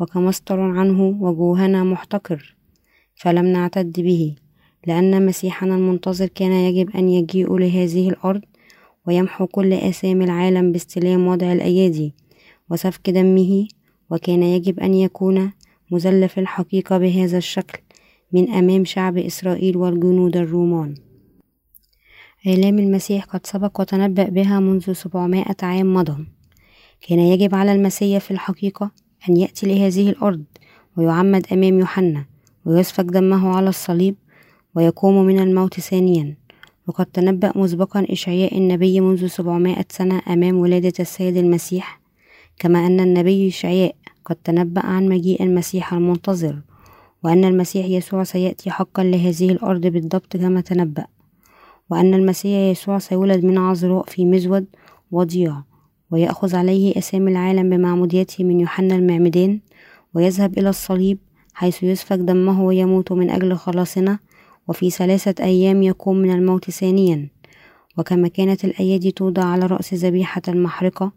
وكمستر 0.00 0.60
عنه 0.60 1.02
وجوهنا 1.20 1.84
محتقر 1.84 2.56
فلم 3.14 3.46
نعتد 3.46 4.00
به 4.00 4.34
لأن 4.86 5.26
مسيحنا 5.26 5.74
المنتظر 5.74 6.26
كان 6.26 6.52
يجب 6.52 6.90
أن 6.90 7.08
يجيء 7.08 7.56
لهذه 7.56 8.08
الأرض 8.08 8.40
ويمحو 9.06 9.46
كل 9.46 9.72
آثام 9.72 10.22
العالم 10.22 10.72
باستلام 10.72 11.26
وضع 11.26 11.52
الأيادي 11.52 12.14
وسفك 12.70 13.10
دمه 13.10 13.68
وكان 14.10 14.42
يجب 14.42 14.80
أن 14.80 14.94
يكون 14.94 15.52
مزلف 15.90 16.38
الحقيقة 16.38 16.98
بهذا 16.98 17.38
الشكل 17.38 17.78
من 18.32 18.50
أمام 18.50 18.84
شعب 18.84 19.18
إسرائيل 19.18 19.76
والجنود 19.76 20.36
الرومان. 20.36 20.94
آلام 22.46 22.78
المسيح 22.78 23.24
قد 23.24 23.46
سبق 23.46 23.80
وتنبأ 23.80 24.24
بها 24.24 24.60
منذ 24.60 24.92
سبعمائة 24.92 25.56
عام 25.62 25.94
مضى. 25.94 26.26
كان 27.08 27.18
يجب 27.18 27.54
على 27.54 27.72
المسيح 27.72 28.22
في 28.22 28.30
الحقيقة 28.30 28.90
أن 29.28 29.36
يأتي 29.36 29.66
لهذه 29.66 30.10
الأرض 30.10 30.44
ويعمد 30.96 31.46
أمام 31.52 31.78
يوحنا 31.78 32.24
ويسفك 32.64 33.04
دمه 33.04 33.48
على 33.48 33.68
الصليب 33.68 34.14
ويقوم 34.74 35.24
من 35.26 35.38
الموت 35.38 35.80
ثانيا. 35.80 36.36
وقد 36.86 37.06
تنبأ 37.06 37.52
مسبقا 37.56 38.06
إشعياء 38.10 38.58
النبي 38.58 39.00
منذ 39.00 39.26
سبعمائة 39.26 39.86
سنة 39.88 40.22
أمام 40.28 40.56
ولادة 40.56 40.92
السيد 41.00 41.36
المسيح. 41.36 42.00
كما 42.58 42.86
أن 42.86 43.00
النبي 43.00 43.48
إشعياء 43.48 43.94
قد 44.24 44.36
تنبأ 44.36 44.86
عن 44.86 45.08
مجيء 45.08 45.42
المسيح 45.42 45.94
المنتظر 45.94 46.58
وأن 47.24 47.44
المسيح 47.44 47.86
يسوع 47.86 48.24
سيأتي 48.24 48.70
حقا 48.70 49.04
لهذه 49.04 49.50
الأرض 49.50 49.86
بالضبط 49.86 50.36
كما 50.36 50.60
تنبأ. 50.60 51.06
وأن 51.90 52.14
المسيح 52.14 52.70
يسوع 52.70 52.98
سيولد 52.98 53.44
من 53.44 53.58
عذراء 53.58 54.04
في 54.04 54.24
مزود 54.24 54.66
وضيع 55.10 55.62
ويأخذ 56.10 56.56
عليه 56.56 56.98
أسامي 56.98 57.30
العالم 57.30 57.70
بمعموديته 57.70 58.44
من 58.44 58.60
يوحنا 58.60 58.96
المعمدان 58.96 59.60
ويذهب 60.14 60.58
إلى 60.58 60.68
الصليب 60.68 61.18
حيث 61.54 61.82
يسفك 61.82 62.18
دمه 62.18 62.64
ويموت 62.64 63.12
من 63.12 63.30
أجل 63.30 63.56
خلاصنا 63.56 64.18
وفي 64.68 64.90
ثلاثة 64.90 65.44
أيام 65.44 65.82
يقوم 65.82 66.16
من 66.16 66.30
الموت 66.30 66.70
ثانيا. 66.70 67.28
وكما 67.98 68.28
كانت 68.28 68.64
الأيادي 68.64 69.10
توضع 69.10 69.44
على 69.44 69.66
رأس 69.66 69.94
ذبيحة 69.94 70.42
المحرقة 70.48 71.12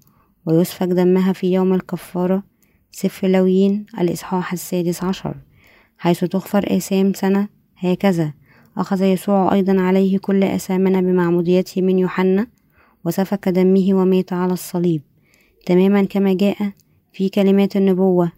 ويسفك 0.45 0.87
دمها 0.87 1.33
في 1.33 1.53
يوم 1.53 1.73
الكفارة 1.73 2.43
سفر 2.91 3.27
لويين 3.27 3.85
الإصحاح 3.99 4.53
السادس 4.53 5.03
عشر 5.03 5.35
حيث 5.97 6.23
تغفر 6.23 6.77
آثام 6.77 7.13
سنة 7.13 7.47
هكذا. 7.77 8.33
أخذ 8.77 9.01
يسوع 9.01 9.53
أيضا 9.53 9.81
عليه 9.81 10.17
كل 10.17 10.43
أثامنا 10.43 11.01
بمعموديته 11.01 11.81
من 11.81 11.99
يوحنا 11.99 12.47
وسفك 13.05 13.49
دمه 13.49 13.93
ومات 13.93 14.33
على 14.33 14.53
الصليب. 14.53 15.01
تماما 15.65 16.03
كما 16.03 16.33
جاء 16.33 16.71
في 17.11 17.29
كلمات 17.29 17.75
النبوة 17.75 18.31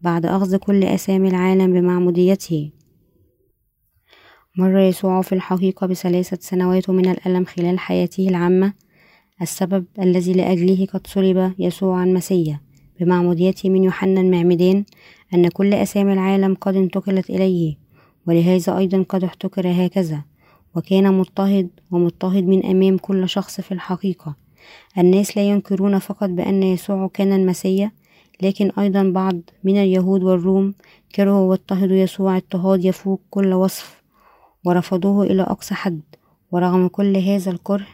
بعد 0.00 0.26
أخذ 0.26 0.56
كل 0.56 0.84
أسامي 0.84 1.28
العالم 1.28 1.72
بمعموديته. 1.72 2.70
مر 4.58 4.78
يسوع 4.78 5.22
في 5.22 5.34
الحقيقة 5.34 5.86
بثلاثة 5.86 6.38
سنوات 6.40 6.90
من 6.90 7.10
الألم 7.10 7.44
خلال 7.44 7.78
حياته 7.78 8.28
العامة 8.28 8.72
السبب 9.42 9.84
الذي 9.98 10.32
لأجله 10.32 10.86
قد 10.86 11.06
صلب 11.06 11.54
يسوع 11.58 12.04
المسيح 12.04 12.60
بمعموديته 13.00 13.70
من 13.70 13.84
يوحنا 13.84 14.20
المعمدان 14.20 14.84
أن 15.34 15.48
كل 15.48 15.74
أسامي 15.74 16.12
العالم 16.12 16.54
قد 16.54 16.76
انتقلت 16.76 17.30
إليه. 17.30 17.81
ولهذا 18.26 18.78
أيضا 18.78 19.04
قد 19.08 19.24
احتكر 19.24 19.86
هكذا 19.86 20.22
وكان 20.74 21.18
مضطهد 21.18 21.68
ومضطهد 21.90 22.44
من 22.44 22.66
أمام 22.66 22.98
كل 22.98 23.28
شخص 23.28 23.60
في 23.60 23.72
الحقيقة. 23.72 24.36
الناس 24.98 25.36
لا 25.36 25.48
ينكرون 25.48 25.98
فقط 25.98 26.28
بأن 26.28 26.62
يسوع 26.62 27.10
كان 27.14 27.32
المسيح 27.32 27.92
لكن 28.42 28.70
أيضا 28.78 29.02
بعض 29.02 29.40
من 29.64 29.76
اليهود 29.76 30.22
والروم 30.22 30.74
كرهوا 31.14 31.50
واضطهدوا 31.50 31.96
يسوع 31.96 32.36
اضطهاد 32.36 32.84
يفوق 32.84 33.20
كل 33.30 33.52
وصف 33.52 34.02
ورفضوه 34.64 35.24
إلى 35.24 35.42
أقصى 35.42 35.74
حد. 35.74 36.00
ورغم 36.52 36.88
كل 36.88 37.16
هذا 37.16 37.50
الكره 37.50 37.86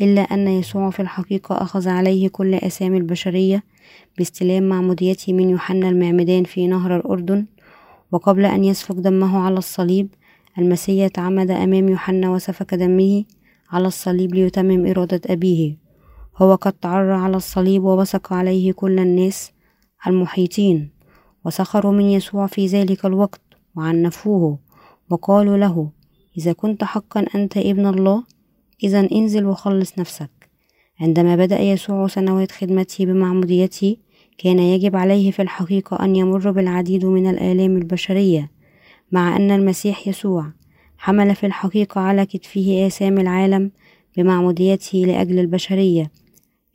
إلا 0.00 0.20
أن 0.20 0.48
يسوع 0.48 0.90
في 0.90 1.00
الحقيقة 1.00 1.62
أخذ 1.62 1.88
عليه 1.88 2.28
كل 2.28 2.54
أسامي 2.54 2.98
البشرية 2.98 3.62
باستلام 4.18 4.62
معموديته 4.62 5.32
من 5.32 5.50
يوحنا 5.50 5.88
المعمدان 5.88 6.44
في 6.44 6.66
نهر 6.66 6.96
الأردن 6.96 7.46
وقبل 8.14 8.44
أن 8.44 8.64
يسفك 8.64 8.94
دمه 8.94 9.38
على 9.38 9.58
الصليب 9.58 10.08
المسيح 10.58 11.08
تعمد 11.08 11.50
أمام 11.50 11.88
يوحنا 11.88 12.30
وسفك 12.30 12.74
دمه 12.74 13.24
على 13.70 13.86
الصليب 13.86 14.34
ليتمم 14.34 14.86
إرادة 14.86 15.20
أبيه. 15.26 15.76
هو 16.36 16.54
قد 16.54 16.72
تعرى 16.72 17.12
على 17.12 17.36
الصليب 17.36 17.84
وبصق 17.84 18.32
عليه 18.32 18.72
كل 18.72 18.98
الناس 18.98 19.52
المحيطين. 20.06 20.90
وسخروا 21.44 21.92
من 21.92 22.04
يسوع 22.04 22.46
في 22.46 22.66
ذلك 22.66 23.06
الوقت 23.06 23.42
وعنفوه 23.76 24.58
وقالوا 25.10 25.56
له 25.56 25.90
إذا 26.38 26.52
كنت 26.52 26.84
حقا 26.84 27.26
أنت 27.34 27.56
ابن 27.56 27.86
الله 27.86 28.24
إذا 28.84 29.08
انزل 29.12 29.46
وخلص 29.46 29.98
نفسك. 29.98 30.50
عندما 31.00 31.36
بدأ 31.36 31.60
يسوع 31.60 32.06
سنوات 32.06 32.52
خدمته 32.52 33.06
بمعموديته 33.06 33.96
كان 34.38 34.58
يجب 34.58 34.96
عليه 34.96 35.30
في 35.30 35.42
الحقيقة 35.42 36.04
أن 36.04 36.16
يمر 36.16 36.50
بالعديد 36.50 37.04
من 37.04 37.30
الآلام 37.30 37.76
البشرية 37.76 38.50
مع 39.12 39.36
أن 39.36 39.50
المسيح 39.50 40.08
يسوع 40.08 40.52
حمل 40.98 41.34
في 41.34 41.46
الحقيقة 41.46 42.00
على 42.00 42.26
كتفه 42.26 42.86
آثام 42.86 43.18
العالم 43.18 43.70
بمعموديته 44.16 44.98
لأجل 44.98 45.38
البشرية 45.38 46.10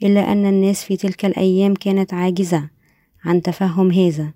إلا 0.04 0.32
أن 0.32 0.46
الناس 0.46 0.84
في 0.84 0.98
تلك 0.98 1.25
الأيام 1.25 1.74
كانت 1.74 2.13
عاجزة 2.13 2.70
عن 3.24 3.42
تفهم 3.42 3.92
هذا 3.92 4.34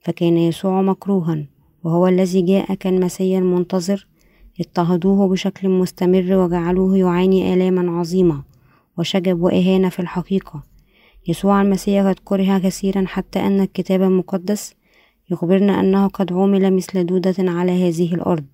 فكان 0.00 0.36
يسوع 0.36 0.82
مكروها 0.82 1.46
وهو 1.84 2.06
الذي 2.06 2.42
جاء 2.42 2.74
كالمسيا 2.74 3.38
المنتظر 3.38 4.06
اضطهدوه 4.60 5.28
بشكل 5.28 5.68
مستمر 5.68 6.32
وجعلوه 6.32 6.98
يعاني 6.98 7.54
آلاما 7.54 7.98
عظيمة 7.98 8.42
وشجب 8.98 9.42
وإهانة 9.42 9.88
في 9.88 10.00
الحقيقة. 10.00 10.62
يسوع 11.28 11.62
المسيح 11.62 12.06
قد 12.06 12.18
كره 12.24 12.58
كثيرا 12.58 13.04
حتى 13.06 13.38
أن 13.38 13.60
الكتاب 13.60 14.02
المقدس 14.02 14.74
يخبرنا 15.30 15.80
أنه 15.80 16.06
قد 16.06 16.32
عمل 16.32 16.72
مثل 16.72 17.06
دودة 17.06 17.34
على 17.38 17.88
هذه 17.88 18.14
الأرض. 18.14 18.44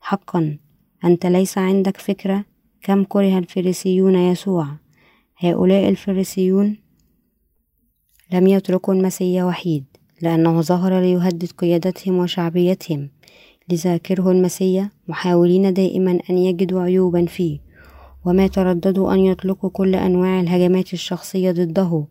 حقا 0.00 0.58
أنت 1.04 1.26
ليس 1.26 1.58
عندك 1.58 1.96
فكرة 1.96 2.44
كم 2.82 3.04
كره 3.04 3.38
الفريسيون 3.38 4.14
يسوع. 4.14 4.66
هؤلاء 5.38 5.88
الفريسيون 5.88 6.76
لم 8.32 8.46
يتركوا 8.46 8.94
المسيح 8.94 9.44
وحيد 9.44 9.84
لأنه 10.22 10.60
ظهر 10.60 11.00
ليهدد 11.00 11.50
قيادتهم 11.58 12.18
وشعبيتهم 12.18 13.10
لذا 13.68 13.96
كرهوا 13.96 14.32
المسيح 14.32 14.88
محاولين 15.08 15.74
دائما 15.74 16.18
أن 16.30 16.38
يجدوا 16.38 16.82
عيوبا 16.82 17.26
فيه. 17.26 17.71
وما 18.24 18.46
ترددوا 18.46 19.14
أن 19.14 19.18
يطلقوا 19.18 19.70
كل 19.70 19.94
أنواع 19.94 20.40
الهجمات 20.40 20.92
الشخصية 20.92 21.50
ضده 21.52 22.04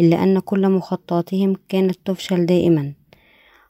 إلا 0.00 0.22
أن 0.22 0.38
كل 0.38 0.68
مخططاتهم 0.68 1.56
كانت 1.68 1.98
تفشل 2.04 2.46
دائما. 2.46 2.92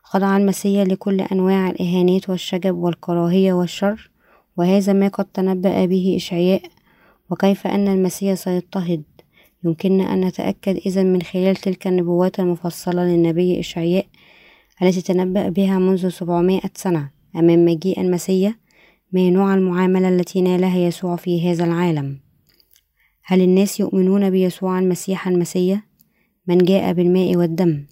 خضع 0.02 0.36
المسيح 0.36 0.82
لكل 0.82 1.20
أنواع 1.20 1.70
الإهانات 1.70 2.30
والشجب 2.30 2.76
والكراهية 2.76 3.52
والشر 3.52 4.10
وهذا 4.56 4.92
ما 4.92 5.08
قد 5.08 5.24
تنبأ 5.24 5.84
به 5.86 6.16
إشعياء. 6.16 6.62
وكيف 7.30 7.66
أن 7.66 7.88
المسيح 7.88 8.34
سيضطهد؟ 8.34 9.02
يمكننا 9.64 10.12
أن 10.12 10.24
نتأكد 10.24 10.76
إذا 10.86 11.02
من 11.02 11.22
خلال 11.22 11.56
تلك 11.56 11.86
النبوات 11.86 12.40
المفصلة 12.40 13.04
للنبي 13.04 13.60
إشعياء 13.60 14.06
التي 14.82 15.02
تنبأ 15.02 15.48
بها 15.48 15.78
منذ 15.78 16.08
سبعمائة 16.08 16.70
سنة. 16.74 17.10
أمام 17.36 17.64
مجيء 17.64 18.00
المسيح 18.00 18.54
ما 19.12 19.30
نوع 19.30 19.54
المعاملة 19.54 20.08
التي 20.08 20.40
نالها 20.40 20.78
يسوع 20.78 21.16
في 21.16 21.50
هذا 21.50 21.64
العالم. 21.64 22.20
هل 23.24 23.42
الناس 23.42 23.80
يؤمنون 23.80 24.30
بيسوع 24.30 24.78
المسيح 24.78 25.28
المسيح 25.28 25.80
من 26.46 26.58
جاء 26.58 26.92
بالماء 26.92 27.36
والدم. 27.36 27.86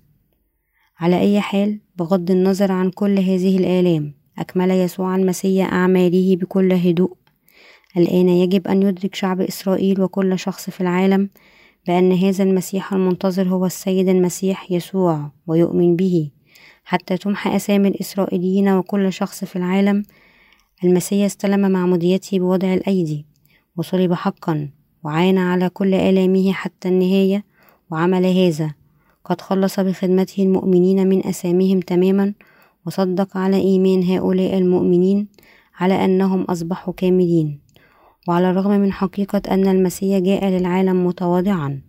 على 0.99 1.20
أي 1.20 1.40
حال 1.40 1.80
بغض 1.96 2.30
النظر 2.30 2.73
عن 2.73 2.90
كل 2.90 3.18
هذه 3.18 3.58
الآلام 3.58 4.14
أكمل 4.38 4.70
يسوع 4.70 5.16
المسيح 5.16 5.73
أعماله 5.73 6.37
بكل 6.37 6.73
هدوء. 6.73 7.16
الآن 7.96 8.28
يجب 8.28 8.68
أن 8.68 8.82
يدرك 8.82 9.14
شعب 9.14 9.40
إسرائيل 9.40 10.02
وكل 10.02 10.38
شخص 10.38 10.70
في 10.70 10.80
العالم 10.80 11.30
بأن 11.87 12.12
هذا 12.12 12.44
المسيح 12.44 12.92
المنتظر 12.92 13.49
هو 13.49 13.66
السيد 13.66 14.08
المسيح 14.08 14.73
يسوع 14.73 15.30
ويؤمن 15.46 15.96
به. 15.96 16.30
حتى 16.85 17.16
تمحى 17.16 17.56
أسامي 17.56 17.88
الإسرائيليين 17.88 18.68
وكل 18.68 19.12
شخص 19.12 19.44
في 19.44 19.56
العالم 19.56 20.02
المسيح 20.85 21.25
استلم 21.25 21.71
معموديته 21.71 22.38
بوضع 22.38 22.75
الأيدي 22.75 23.26
وصلب 23.76 24.12
حقا 24.12 24.68
وعانى 25.04 25.40
على 25.40 25.68
كل 25.68 25.95
آلامه 25.95 26.52
حتى 26.52 26.88
النهاية 26.88 27.45
وعمل 27.90 28.26
هذا. 28.26 28.75
قد 29.25 29.40
خلص 29.40 29.80
بخدمته 29.80 30.42
المؤمنين 30.42 31.06
من 31.06 31.26
أساميهم 31.26 31.80
تماما 31.80 32.33
وصدق 32.87 33.37
على 33.37 33.56
إيمان 33.56 34.02
هؤلاء 34.02 34.59
المؤمنين 34.59 35.28
على 35.78 36.04
أنهم 36.04 36.42
أصبحوا 36.42 36.95
كاملين. 36.97 37.61
وعلى 38.28 38.50
الرغم 38.50 38.71
من 38.71 38.92
حقيقة 38.92 39.42
أن 39.50 39.68
المسيح 39.68 40.18
جاء 40.18 40.45
للعالم 40.45 41.06
متواضعا 41.06 41.80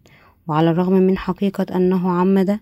وعلى 0.47 0.71
الرغم 0.71 0.93
من 0.93 1.17
حقيقة 1.17 1.65
أنه 1.75 2.09
عمد 2.11 2.59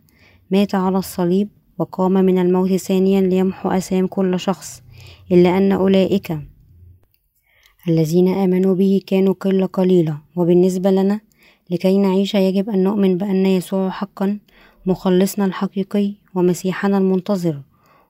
مات 0.52 0.76
على 0.76 0.98
الصليب 0.98 1.50
وقام 1.78 2.12
من 2.12 2.38
الموت 2.38 2.74
ثانيا 2.74 3.22
ليمحو 3.22 3.70
أسام 3.70 4.08
كل 4.08 4.40
شخص. 4.40 4.85
إلا 5.32 5.58
أن 5.58 5.72
أولئك 5.72 6.38
الذين 7.88 8.28
آمنوا 8.28 8.76
به 8.76 9.02
كانوا 9.08 9.34
قلة 9.34 9.66
قليلة 9.66 10.18
وبالنسبة 10.36 10.92
لنا 10.92 11.20
لكي 11.70 11.98
نعيش 11.98 12.36
يجب 12.36 12.70
أن 12.70 12.84
نؤمن 12.84 13.18
بأن 13.18 13.46
يسوع 13.46 13.90
حقا 13.90 14.40
مخلصنا 14.86 15.46
الحقيقي 15.46 16.14
ومسيحنا 16.36 16.98
المنتظر 16.98 17.62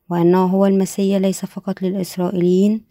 وأنه 0.10 0.45
هو 0.45 0.65
المسيح 0.65 1.17
ليس 1.17 1.45
فقط 1.45 1.81
للإسرائيليين 1.81 2.81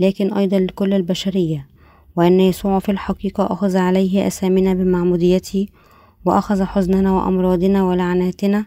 لكن 0.00 0.32
أيضا 0.32 0.58
لكل 0.58 0.94
البشرية 0.94 1.68
وأن 2.16 2.40
يسوع 2.40 2.78
في 2.78 2.92
الحقيقة 2.92 3.52
أخذ 3.52 3.76
عليه 3.76 4.26
أسامنا 4.26 4.74
بمعموديته 4.74 5.66
وأخذ 6.24 6.64
حزننا 6.64 7.12
وأمراضنا 7.12 7.84
ولعناتنا. 7.84 8.66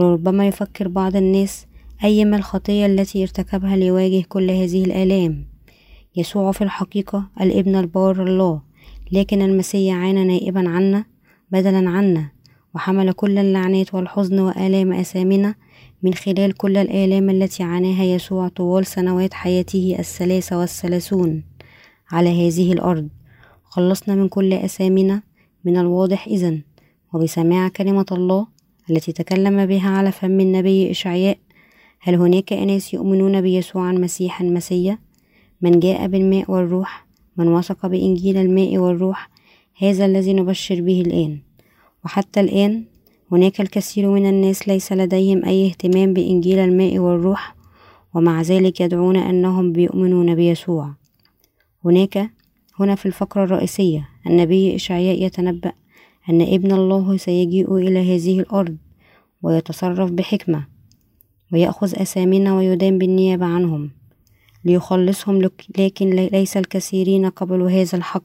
ربما 0.00 0.46
يفكر 0.48 0.88
بعض 0.88 1.16
الناس 1.16 1.66
أي 2.04 2.24
ما 2.24 2.36
الخطية 2.36 2.86
التي 2.86 3.22
ارتكبها 3.22 3.76
ليواجه 3.76 4.24
كل 4.28 4.50
هذه 4.50 4.84
الآلام؟ 4.84 5.44
يسوع 6.16 6.52
في 6.52 6.64
الحقيقة 6.64 7.28
الابن 7.40 7.76
البار 7.76 8.22
الله 8.22 8.62
لكن 9.12 9.42
المسيح 9.42 9.96
عانى 9.96 10.24
نائبا 10.24 10.68
عنا 10.68 11.04
بدلا 11.50 11.90
عنا 11.90 12.28
وحمل 12.74 13.12
كل 13.12 13.38
اللعنات 13.38 13.94
والحزن 13.94 14.38
وآلام 14.38 14.92
أسامنا 14.92 15.54
من 16.02 16.14
خلال 16.14 16.52
كل 16.52 16.76
الآلام 16.76 17.30
التي 17.30 17.62
عاناها 17.62 18.04
يسوع 18.04 18.48
طوال 18.48 18.86
سنوات 18.86 19.34
حياته 19.34 19.96
الثلاثة 19.98 20.58
والثلاثون 20.58 21.44
على 22.10 22.48
هذه 22.48 22.72
الأرض. 22.72 23.08
خلصنا 23.64 24.14
من 24.14 24.28
كل 24.28 24.52
أسامنا 24.52 25.22
من 25.64 25.76
الواضح 25.76 26.26
إذن 26.26 26.62
وبسماع 27.12 27.68
كلمة 27.68 28.06
الله 28.12 28.46
التي 28.90 29.12
تكلم 29.12 29.66
بها 29.66 29.90
على 29.90 30.12
فم 30.12 30.40
النبي 30.40 30.90
إشعياء 30.90 31.38
هل 32.02 32.14
هناك 32.14 32.52
أناس 32.52 32.94
يؤمنون 32.94 33.40
بيسوع 33.40 33.90
المسيح 33.90 34.40
المسيا 34.40 34.98
من 35.60 35.80
جاء 35.80 36.06
بالماء 36.06 36.50
والروح 36.50 37.06
من 37.36 37.48
وثق 37.48 37.86
بإنجيل 37.86 38.36
الماء 38.36 38.78
والروح 38.78 39.30
هذا 39.78 40.06
الذي 40.06 40.32
نبشر 40.32 40.80
به 40.80 41.00
الآن. 41.00 41.38
وحتى 42.04 42.40
الآن 42.40 42.84
هناك 43.32 43.60
الكثير 43.60 44.10
من 44.10 44.28
الناس 44.28 44.68
ليس 44.68 44.92
لديهم 44.92 45.44
أي 45.44 45.66
اهتمام 45.66 46.12
بإنجيل 46.12 46.58
الماء 46.58 46.98
والروح 46.98 47.56
ومع 48.14 48.42
ذلك 48.42 48.80
يدعون 48.80 49.16
أنهم 49.16 49.72
بيؤمنون 49.72 50.34
بيسوع. 50.34 50.90
هناك 51.84 52.30
هنا 52.80 52.94
في 52.94 53.06
الفقرة 53.06 53.44
الرئيسية 53.44 54.08
النبي 54.26 54.74
إشعياء 54.74 55.22
يتنبأ 55.22 55.72
أن 56.30 56.40
ابن 56.40 56.72
الله 56.72 57.16
سيجيء 57.16 57.76
إلى 57.76 58.14
هذه 58.14 58.40
الأرض 58.40 58.76
ويتصرف 59.42 60.10
بحكمة. 60.10 60.79
ويأخذ 61.52 62.02
أسامنا 62.02 62.56
ويدان 62.56 62.98
بالنيابة 62.98 63.46
عنهم 63.46 63.90
ليخلصهم 64.64 65.50
لكن 65.78 66.10
ليس 66.10 66.56
الكثيرين 66.56 67.30
قبلوا 67.30 67.70
هذا 67.70 67.98
الحق. 67.98 68.22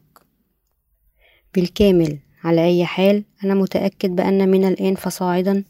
بالكامل 1.55 2.19
على 2.43 2.65
أي 2.65 2.85
حال 2.85 3.23
أنا 3.43 3.53
متأكد 3.53 4.15
بأن 4.15 4.49
من 4.49 4.65
الآن 4.65 4.95
فصاعدا 4.95 5.63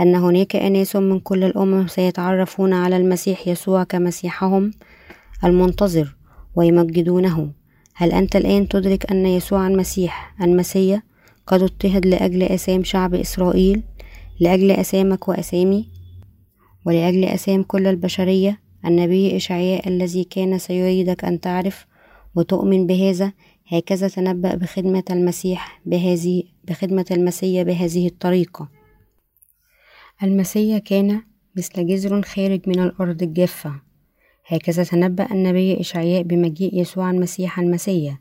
أن 0.00 0.14
هناك 0.14 0.56
أناس 0.56 0.96
من 0.96 1.20
كل 1.20 1.44
الأمم 1.44 1.86
سيتعرفون 1.86 2.72
على 2.72 2.96
المسيح 2.96 3.48
يسوع 3.48 3.84
كمسيحهم 3.84 4.70
المنتظر 5.44 6.14
ويمجدونه. 6.56 7.52
هل 7.94 8.12
أنت 8.12 8.36
الآن 8.36 8.68
تدرك 8.68 9.10
أن 9.10 9.26
يسوع 9.26 9.66
المسيح 9.66 10.34
المسيح 10.42 11.02
قد 11.46 11.62
اضطهد 11.62 12.06
لأجل 12.06 12.42
أسام 12.42 12.84
شعب 12.84 13.14
إسرائيل 13.14 13.82
لأجل 14.40 14.70
أسامك 14.70 15.28
وأسامي؟ 15.28 15.97
ولأجل 16.88 17.24
أسام 17.24 17.62
كل 17.62 17.86
البشرية 17.86 18.60
النبي 18.84 19.36
إشعياء 19.36 19.88
الذي 19.88 20.24
كان 20.24 20.58
سيريدك 20.58 21.24
أن 21.24 21.40
تعرف 21.40 21.86
وتؤمن 22.34 22.86
بهذا 22.86 23.32
هكذا 23.66 24.08
تنبأ 24.08 24.54
بخدمة 24.54 25.04
المسيح 25.10 25.80
بهذه 25.86 26.42
بخدمة 26.64 27.04
المسيح 27.10 27.62
بهذه 27.62 28.06
الطريقة. 28.06 28.68
المسيح 30.22 30.78
كان 30.78 31.22
مثل 31.56 31.86
جزر 31.86 32.22
خارج 32.22 32.60
من 32.66 32.80
الأرض 32.80 33.22
الجافة. 33.22 33.72
هكذا 34.46 34.84
تنبأ 34.84 35.32
النبي 35.32 35.80
إشعياء 35.80 36.22
بمجيء 36.22 36.80
يسوع 36.80 37.10
المسيح 37.10 37.58
المسيح 37.58 38.18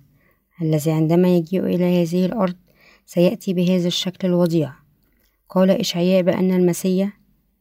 الذي 0.61 0.91
عندما 0.91 1.35
يجيء 1.35 1.65
إلى 1.65 2.03
هذه 2.03 2.25
الأرض 2.25 2.55
سيأتي 3.05 3.53
بهذا 3.53 3.87
الشكل 3.87 4.27
الوضيع. 4.27 4.73
قال 5.49 5.71
إشعياء 5.71 6.21
بأن 6.21 6.51
المسيح 6.51 7.17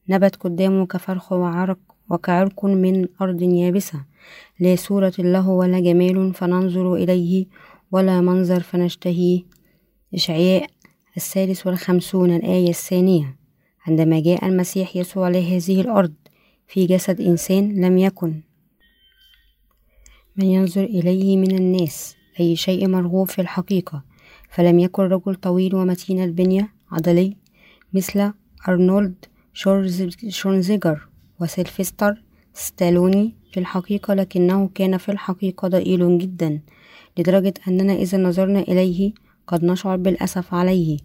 نبت 0.09 0.37
قدامه 0.37 0.87
كفرخ 0.87 1.33
وعرق 1.33 1.79
وكعرق 2.11 2.65
من 2.65 3.09
أرض 3.21 3.43
يابسة. 3.43 4.05
لا 4.61 4.77
صورة 4.77 5.13
له 5.19 5.49
ولا 5.49 5.81
جمال 5.81 6.35
فننظر 6.35 6.95
إليه 6.95 7.47
ولا 7.93 8.21
منظر 8.21 8.61
فنشتهيه 8.61 9.43
إشعياء 10.15 10.67
الثالث 11.17 11.67
والخمسون 11.67 12.37
الآية 12.37 12.69
الثانية. 12.69 13.37
عندما 13.87 14.21
جاء 14.21 14.47
المسيح 14.47 14.97
يسوع 14.97 15.29
لهذه 15.29 15.81
الأرض 15.81 16.15
في 16.67 16.87
جسد 16.87 17.21
إنسان 17.21 17.81
لم 17.81 17.99
يكن. 17.99 18.41
من 20.37 20.47
ينظر 20.47 20.85
إليه 20.85 21.37
من 21.37 21.59
الناس 21.59 22.17
أي 22.41 22.57
شيء 22.57 22.89
مرغوب 22.89 23.29
في 23.29 23.41
الحقيقة. 23.41 24.03
فلم 24.51 24.79
يكن 24.79 25.03
رجل 25.03 25.35
طويل 25.35 25.75
ومتين 25.75 26.25
البنية 26.25 26.73
عضلي 26.93 27.37
مثل 27.93 28.33
أرنولد 28.69 29.25
شورنزيجر 30.29 31.09
وسيلفستر 31.41 32.23
ستالوني 32.55 33.35
في 33.53 33.61
الحقيقة 33.61 34.15
لكنه 34.15 34.71
كان 34.75 34.97
في 34.97 35.09
الحقيقة 35.13 35.69
ضئيل 35.69 36.19
جدا 36.19 36.61
لدرجة 37.19 37.55
أننا 37.69 37.93
إذا 37.93 38.19
نظرنا 38.19 38.61
إليه 38.61 39.13
قد 39.47 39.65
نشعر 39.65 39.97
بالأسف 39.97 40.55
عليه 40.55 40.99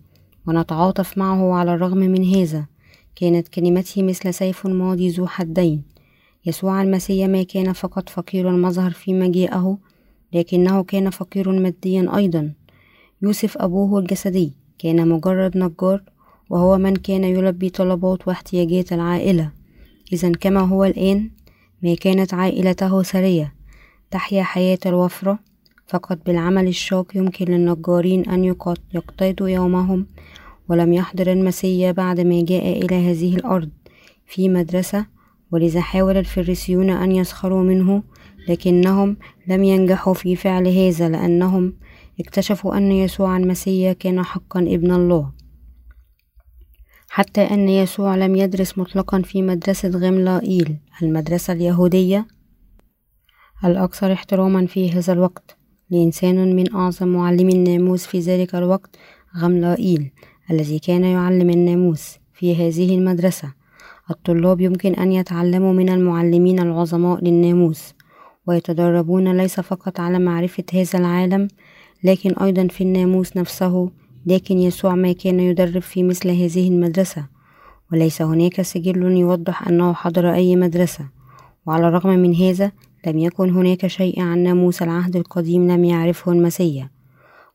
ونتعاطف 0.48 1.18
معه 1.18 1.54
على 1.54 1.74
الرغم 1.74 1.98
من 1.98 2.26
هذا. 2.36 2.66
كانت 3.16 3.48
كلمته 3.48 4.04
مثل 4.04 4.34
سيف 4.34 4.68
ماضي 4.68 5.10
ذو 5.10 5.28
حدين. 5.28 5.84
يسوع 6.46 6.82
المسيح 6.82 7.28
ما 7.30 7.44
كان 7.44 7.74
فقط 7.74 8.10
فقير 8.10 8.50
المظهر 8.50 8.92
في 8.92 9.14
مجيئه 9.14 9.78
لكنه 10.34 10.84
كان 10.84 11.10
فقير 11.10 11.52
ماديا 11.52 12.16
أيضا. 12.16 12.54
يوسف 13.22 13.58
أبوه 13.58 14.00
الجسدي 14.00 14.54
كان 14.80 15.08
مجرد 15.08 15.58
نجار 15.58 16.04
وهو 16.52 16.78
من 16.78 16.96
كان 16.96 17.24
يلبي 17.24 17.70
طلبات 17.70 18.28
واحتياجات 18.28 18.94
العائلة. 18.94 19.52
إذا 20.14 20.32
كما 20.32 20.60
هو 20.60 20.84
الآن 20.86 21.30
ما 21.84 21.96
كانت 21.96 22.34
عائلته 22.34 23.04
ثرية 23.04 23.54
تحيا 24.12 24.44
حياة 24.44 24.80
الوفرة. 24.86 25.40
فقط 25.88 26.18
بالعمل 26.26 26.68
الشاق 26.68 27.18
يمكن 27.18 27.46
للنجارين 27.46 28.30
أن 28.30 28.56
يقتضوا 28.94 29.50
يومهم 29.50 30.08
ولم 30.70 30.94
يحضر 30.94 31.32
المسيا 31.32 31.92
بعد 31.92 32.20
ما 32.20 32.42
جاء 32.42 32.86
إلى 32.86 32.96
هذه 32.96 33.36
الأرض 33.36 33.70
في 34.28 34.50
مدرسة. 34.50 35.06
ولذا 35.52 35.82
حاول 35.82 36.18
الفريسيون 36.18 36.90
أن 36.90 37.12
يسخروا 37.12 37.64
منه 37.64 38.04
لكنهم 38.50 39.18
لم 39.48 39.64
ينجحوا 39.64 40.14
في 40.14 40.36
فعل 40.36 40.68
هذا 40.68 41.10
لأنهم 41.10 41.74
اكتشفوا 42.20 42.78
أن 42.78 42.92
يسوع 42.92 43.38
المسيح 43.38 43.92
كان 43.92 44.24
حقا 44.24 44.60
ابن 44.60 44.92
الله. 44.92 45.41
حتى 47.14 47.42
أن 47.42 47.70
يسوع 47.70 48.16
لم 48.16 48.36
يدرس 48.36 48.78
مطلقا 48.78 49.22
في 49.22 49.42
مدرسة 49.42 49.90
غملائيل 49.90 50.78
المدرسة 51.04 51.54
اليهودية. 51.54 52.28
الأكثر 53.66 54.14
احتراما 54.14 54.66
في 54.66 54.92
هذا 54.92 55.14
الوقت 55.14 55.58
لإنسان 55.90 56.56
من 56.56 56.76
أعظم 56.76 57.08
معلمي 57.08 57.54
الناموس 57.54 58.06
في 58.06 58.20
ذلك 58.20 58.56
الوقت 58.56 58.96
غملائيل 59.38 60.12
الذي 60.52 60.80
كان 60.80 61.04
يعلم 61.04 61.50
الناموس 61.50 62.18
في 62.34 62.56
هذه 62.56 62.96
المدرسة. 62.96 63.54
الطلاب 64.12 64.62
يمكن 64.62 64.94
أن 64.94 65.12
يتعلموا 65.12 65.74
من 65.74 65.90
المعلمين 65.90 66.60
العظماء 66.60 67.24
للناموس 67.24 67.94
ويتدربون 68.48 69.38
ليس 69.38 69.60
فقط 69.60 70.00
على 70.00 70.20
معرفة 70.20 70.64
هذا 70.74 71.00
العالم 71.00 71.48
لكن 72.04 72.34
أيضا 72.34 72.68
في 72.68 72.84
الناموس 72.84 73.38
نفسه 73.38 73.92
لكن 74.26 74.58
يسوع 74.58 74.96
ما 74.96 75.12
كان 75.12 75.40
يدرب 75.40 75.82
في 75.82 76.04
مثل 76.04 76.30
هذه 76.30 76.68
المدرسة 76.68 77.26
وليس 77.92 78.22
هناك 78.22 78.62
سجل 78.62 79.18
يوضح 79.18 79.68
أنه 79.68 79.94
حضر 79.94 80.34
أي 80.34 80.56
مدرسة 80.56 81.06
وعلى 81.66 81.88
الرغم 81.88 82.10
من 82.10 82.36
هذا 82.36 82.72
لم 83.08 83.18
يكن 83.18 83.50
هناك 83.50 83.88
شيء 83.88 84.22
عن 84.22 84.40
ناموس 84.40 84.82
العهد 84.82 85.16
القديم 85.16 85.72
لم 85.72 85.84
يعرفه 85.84 86.32
المسيح. 86.32 86.88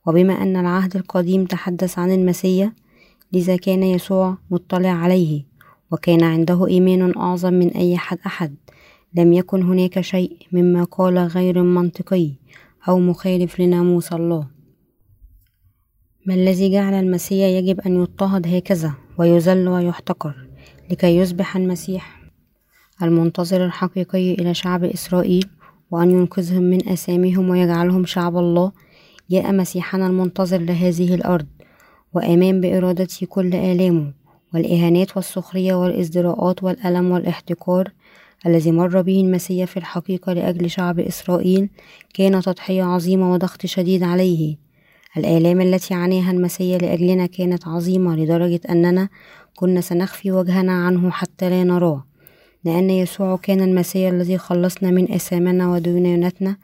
وبما 0.06 0.42
أن 0.42 0.56
العهد 0.56 0.96
القديم 0.96 1.44
تحدث 1.44 1.98
عن 1.98 2.12
المسيح 2.12 2.72
لذا 3.32 3.56
كان 3.56 3.82
يسوع 3.82 4.38
مطلع 4.50 4.90
عليه 4.90 5.44
وكان 5.92 6.22
عنده 6.24 6.66
إيمان 6.66 7.18
أعظم 7.18 7.52
من 7.54 7.68
أي 7.68 7.96
حد 7.96 8.18
أحد. 8.26 8.54
لم 9.14 9.32
يكن 9.32 9.62
هناك 9.62 10.00
شيء 10.00 10.36
مما 10.52 10.84
قال 10.84 11.18
غير 11.18 11.62
منطقي 11.62 12.30
أو 12.88 12.98
مخالف 12.98 13.60
لناموس 13.60 14.12
الله. 14.12 14.55
ما 16.26 16.34
الذي 16.34 16.70
جعل 16.70 16.94
المسيح 16.94 17.46
يجب 17.48 17.80
أن 17.80 17.94
يضطهد 17.94 18.46
هكذا 18.54 18.94
ويذل 19.18 19.68
ويحتقر 19.68 20.34
لكي 20.90 21.16
يصبح 21.16 21.56
المسيح 21.56 22.22
المنتظر 23.02 23.64
الحقيقي 23.64 24.34
إلى 24.34 24.54
شعب 24.54 24.84
إسرائيل 24.84 25.44
وأن 25.90 26.10
ينقذهم 26.10 26.62
من 26.62 26.88
أسامهم 26.88 27.50
ويجعلهم 27.50 28.06
شعب 28.06 28.36
الله؟ 28.36 28.72
جاء 29.30 29.52
مسيحنا 29.52 30.06
المنتظر 30.06 30.58
لهذه 30.58 31.14
الأرض 31.14 31.46
وأمام 32.12 32.60
بإرادته 32.60 33.26
كل 33.26 33.54
آلامه 33.54 34.12
والإهانات 34.54 35.16
والسخرية 35.16 35.74
والإزدراءات 35.74 36.62
والألم 36.62 37.10
والاحتقار 37.10 37.92
الذي 38.46 38.72
مر 38.72 39.02
به 39.02 39.20
المسيح 39.20 39.70
في 39.70 39.76
الحقيقة 39.76 40.32
لأجل 40.32 40.70
شعب 40.70 41.00
إسرائيل 41.00 41.68
كان 42.14 42.40
تضحية 42.40 42.82
عظيمة 42.82 43.32
وضغط 43.32 43.66
شديد 43.66 44.02
عليه. 44.02 44.65
الآلام 45.16 45.60
التي 45.60 45.94
عاناها 45.94 46.30
المسيح 46.30 46.82
لأجلنا 46.82 47.26
كانت 47.26 47.68
عظيمة 47.68 48.16
لدرجة 48.16 48.60
أننا 48.70 49.08
كنا 49.54 49.80
سنخفي 49.80 50.32
وجهنا 50.32 50.72
عنه 50.72 51.10
حتى 51.10 51.50
لا 51.50 51.64
نراه 51.64 52.04
لأن 52.64 52.90
يسوع 52.90 53.36
كان 53.36 53.60
المسيح 53.60 54.12
الذي 54.12 54.38
خلصنا 54.38 54.90
من 54.90 55.12
أثامنا 55.12 55.70
ودينونتنا 55.70 56.56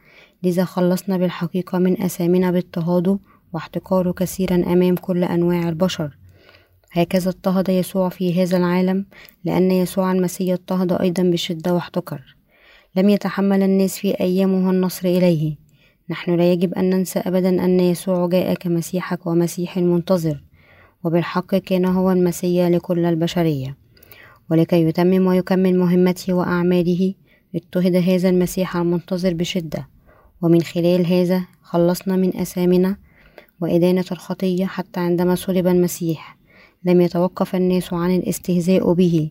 لذا 0.43 0.65
خلصنا 0.65 1.17
بالحقيقة 1.17 1.79
من 1.79 2.03
أثامنا 2.03 2.51
باضطهاده 2.51 3.19
واحتقاره 3.53 4.13
كثيرا 4.13 4.55
أمام 4.55 4.95
كل 4.97 5.25
أنواع 5.25 5.69
البشر. 5.69 6.17
هكذا 6.93 7.31
اضطهد 7.31 7.69
يسوع 7.69 8.09
في 8.09 8.43
هذا 8.43 8.57
العالم 8.57 9.07
لأن 9.45 9.71
يسوع 9.71 10.13
المسيح 10.13 10.53
اضطهد 10.53 10.93
أيضا 10.93 11.23
بشدة 11.23 11.75
واحتقر. 11.75 12.37
لم 12.97 13.09
يتحمل 13.09 13.63
الناس 13.63 13.99
في 13.99 14.21
أيامه 14.21 14.71
النصر 14.71 15.09
إليه. 15.09 15.62
نحن 16.13 16.35
لا 16.35 16.53
يجب 16.53 16.75
أن 16.75 16.91
ننسى 16.91 17.19
أبدا 17.19 17.65
أن 17.65 17.81
يسوع 17.81 18.29
جاء 18.29 18.55
كمسيحك 18.55 19.27
ومسيح 19.27 19.77
المنتظر 19.77 20.43
وبالحق 21.05 21.55
كان 21.55 21.85
هو 21.85 22.11
المسيح 22.11 22.69
لكل 22.69 23.05
البشرية. 23.05 23.77
ولكي 24.51 24.83
يتمم 24.83 25.27
ويكمل 25.27 25.79
مهمته 25.79 26.33
وأعماله 26.33 27.15
اضطهد 27.55 27.97
هذا 27.97 28.29
المسيح 28.29 28.77
المنتظر 28.77 29.35
بشدة. 29.35 29.89
ومن 30.43 30.63
خلال 30.63 31.07
هذا 31.07 31.45
خلصنا 31.63 32.17
من 32.17 32.37
أثامنا 32.37 32.97
وإدانة 33.61 34.05
الخطية 34.13 34.67
حتى 34.67 35.01
عندما 35.01 35.35
صلب 35.35 35.67
المسيح. 35.67 36.39
لم 36.85 37.01
يتوقف 37.01 37.55
الناس 37.55 37.93
عن 37.93 38.17
الاستهزاء 38.17 38.93
به. 38.93 39.31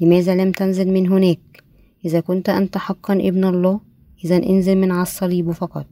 لماذا 0.00 0.34
لم 0.34 0.52
تنزل 0.52 0.88
من 0.92 1.08
هناك؟ 1.08 1.62
إذا 2.04 2.20
كنت 2.20 2.48
أنت 2.48 2.78
حقا 2.78 3.14
ابن 3.14 3.44
الله 3.44 3.80
إذا 4.24 4.36
انزل 4.36 4.76
من 4.76 4.90
على 4.90 5.02
الصليب 5.02 5.50
فقط. 5.50 5.86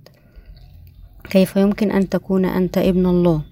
كيف 1.25 1.57
يمكن 1.57 1.91
أن 1.91 2.09
تكون 2.09 2.45
أنت 2.45 2.79
ابن 2.79 3.07
الله؟ 3.07 3.43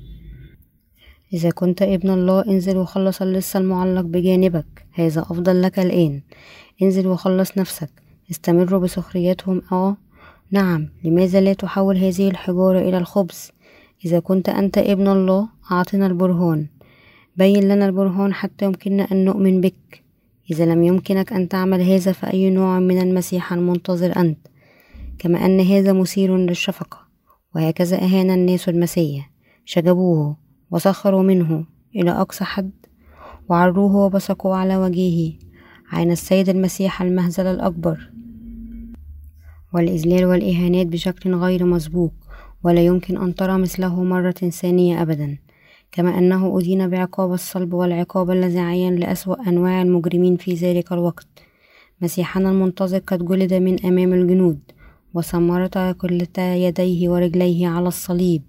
إذا 1.33 1.51
كنت 1.51 1.83
ابن 1.83 2.11
الله 2.11 2.45
انزل 2.47 2.77
وخلص 2.77 3.23
اللص 3.23 3.57
المعلق 3.57 4.01
بجانبك. 4.01 4.87
هذا 4.93 5.21
أفضل 5.21 5.63
لك 5.63 5.79
الآن. 5.79 6.21
انزل 6.83 7.07
وخلص 7.07 7.59
نفسك. 7.59 7.91
استمروا 8.31 8.81
بسخريتهم. 8.81 9.63
آه. 9.73 9.97
نعم. 10.51 10.89
لماذا 11.05 11.41
لا 11.41 11.53
تحول 11.53 11.97
هذه 11.97 12.29
الحجارة 12.29 12.79
إلى 12.79 12.99
الخبز؟ 12.99 13.53
إذا 14.05 14.19
كنت 14.19 14.49
أنت 14.49 14.79
ابن 14.79 15.09
الله 15.09 15.49
أعطنا 15.73 16.07
البرهان. 16.07 16.67
بين 17.37 17.69
لنا 17.69 17.87
البرهان 17.87 18.35
حتى 18.35 18.65
يمكننا 18.65 19.03
أن 19.13 19.25
نؤمن 19.25 19.61
بك. 19.61 20.03
إذا 20.51 20.67
لم 20.67 20.83
يمكنك 20.85 21.33
أن 21.33 21.49
تعمل 21.49 21.81
هذا 21.81 22.13
فأي 22.13 22.51
نوع 22.51 22.79
من 22.79 23.01
المسيح 23.01 23.53
المنتظر 23.53 24.17
أنت؟ 24.17 24.39
كما 25.19 25.47
أن 25.47 25.61
هذا 25.61 25.93
مثير 25.93 26.37
للشفقة. 26.37 27.08
وهكذا 27.59 27.97
أهان 27.97 28.31
الناس 28.31 28.69
المسيح. 28.69 29.31
شجبوه 29.65 30.37
وسخروا 30.71 31.23
منه 31.23 31.65
إلى 31.97 32.11
أقصى 32.11 32.45
حد 32.45 32.71
وعروه 33.49 33.97
وبصقوا 33.97 34.57
على 34.57 34.77
وجهه 34.77 35.33
عين 35.93 36.11
السيد 36.11 36.49
المسيح 36.49 37.03
المهزل 37.03 37.47
الأكبر. 37.47 38.11
والإذلال 39.75 40.25
والإهانات 40.25 40.87
بشكل 40.87 41.35
غير 41.35 41.65
مسبوق 41.65 42.13
ولا 42.65 42.81
يمكن 42.81 43.17
أن 43.17 43.35
ترى 43.35 43.59
مثله 43.59 44.05
مرة 44.05 44.31
ثانية 44.31 45.03
أبدا. 45.03 45.39
كما 45.93 46.19
أنه 46.19 46.59
أدين 46.59 46.89
بعقاب 46.89 47.33
الصلب 47.33 47.73
والعقاب 47.73 48.31
الذي 48.31 48.59
عين 48.59 48.97
لأسوأ 48.97 49.49
أنواع 49.49 49.83
المجرمين 49.83 50.37
في 50.37 50.55
ذلك 50.55 50.93
الوقت. 50.93 51.29
مسيحنا 52.03 52.51
المنتظر 52.51 52.99
قد 52.99 53.25
جلد 53.25 53.55
من 53.55 53.87
أمام 53.87 54.13
الجنود. 54.13 54.61
وسمرت 55.15 55.79
كلتا 55.79 56.55
يديه 56.55 57.09
ورجليه 57.09 57.69
على 57.69 57.89
الصليب 57.89 58.43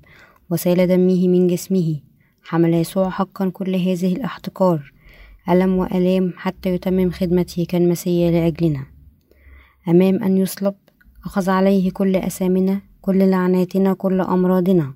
وسيل 0.50 0.88
دمه 0.88 1.28
من 1.28 1.48
جسمه. 1.48 2.00
حمل 2.43 2.74
يسوع 2.74 3.10
حقا 3.10 3.50
كل 3.50 3.76
هذه 3.76 4.15
الاحتقار. 4.15 4.93
ألم 5.50 5.76
وألام 5.78 6.34
حتى 6.38 6.69
يتمم 6.69 7.12
خدمته 7.12 7.65
كالمسيح 7.69 8.32
لأجلنا. 8.32 8.86
أمام 9.88 10.24
أن 10.24 10.38
يصلب 10.38 10.76
أخذ 11.26 11.50
عليه 11.50 11.91
كل 11.91 12.15
أسامنا 12.15 12.82
كل 13.02 13.30
لعناتنا 13.30 13.93
كل 13.93 14.22
أمراضنا 14.22 14.93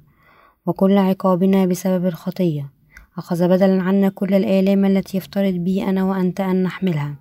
وكل 0.66 0.98
عقابنا 0.98 1.66
بسبب 1.66 2.06
الخطية. 2.06 2.72
أخذ 3.18 3.48
بدلا 3.48 3.82
عنا 3.82 4.10
كل 4.10 4.34
الآلام 4.34 4.86
التي 4.86 5.18
يفترض 5.18 5.54
بي 5.54 5.84
أنا 5.84 6.04
وأنت 6.04 6.42
أن 6.42 6.64
نحملها. 6.64 7.16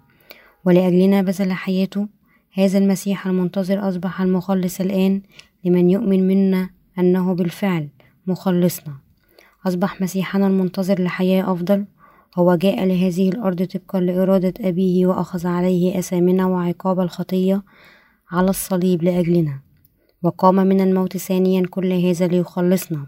ولأجلنا 0.64 1.22
بذل 1.22 1.52
حياته 1.52 2.08
هذا 2.54 2.78
المسيح 2.78 3.26
المنتظر 3.26 3.88
أصبح 3.88 4.20
المخلص 4.20 4.80
الآن 4.80 5.22
لمن 5.64 5.90
يؤمن 5.90 6.26
منا 6.26 6.70
أنه 6.98 7.34
بالفعل 7.34 7.88
مخلصنا. 8.26 8.94
أصبح 9.66 10.00
مسيحنا 10.00 10.46
المنتظر 10.46 11.02
لحياة 11.02 11.52
أفضل. 11.52 11.84
هو 12.36 12.54
جاء 12.54 12.84
لهذه 12.84 13.28
الأرض 13.28 13.62
طبقا 13.62 14.00
لإرادة 14.00 14.54
أبيه 14.60 15.06
وأخذ 15.06 15.46
عليه 15.46 15.98
أثامنا 15.98 16.46
وعقاب 16.46 17.00
الخطية 17.00 17.62
على 18.30 18.50
الصليب 18.50 19.02
لأجلنا 19.02 19.60
وقام 20.22 20.54
من 20.54 20.80
الموت 20.80 21.16
ثانيا 21.16 21.66
كل 21.70 21.92
هذا 21.92 22.26
ليخلصنا. 22.26 23.06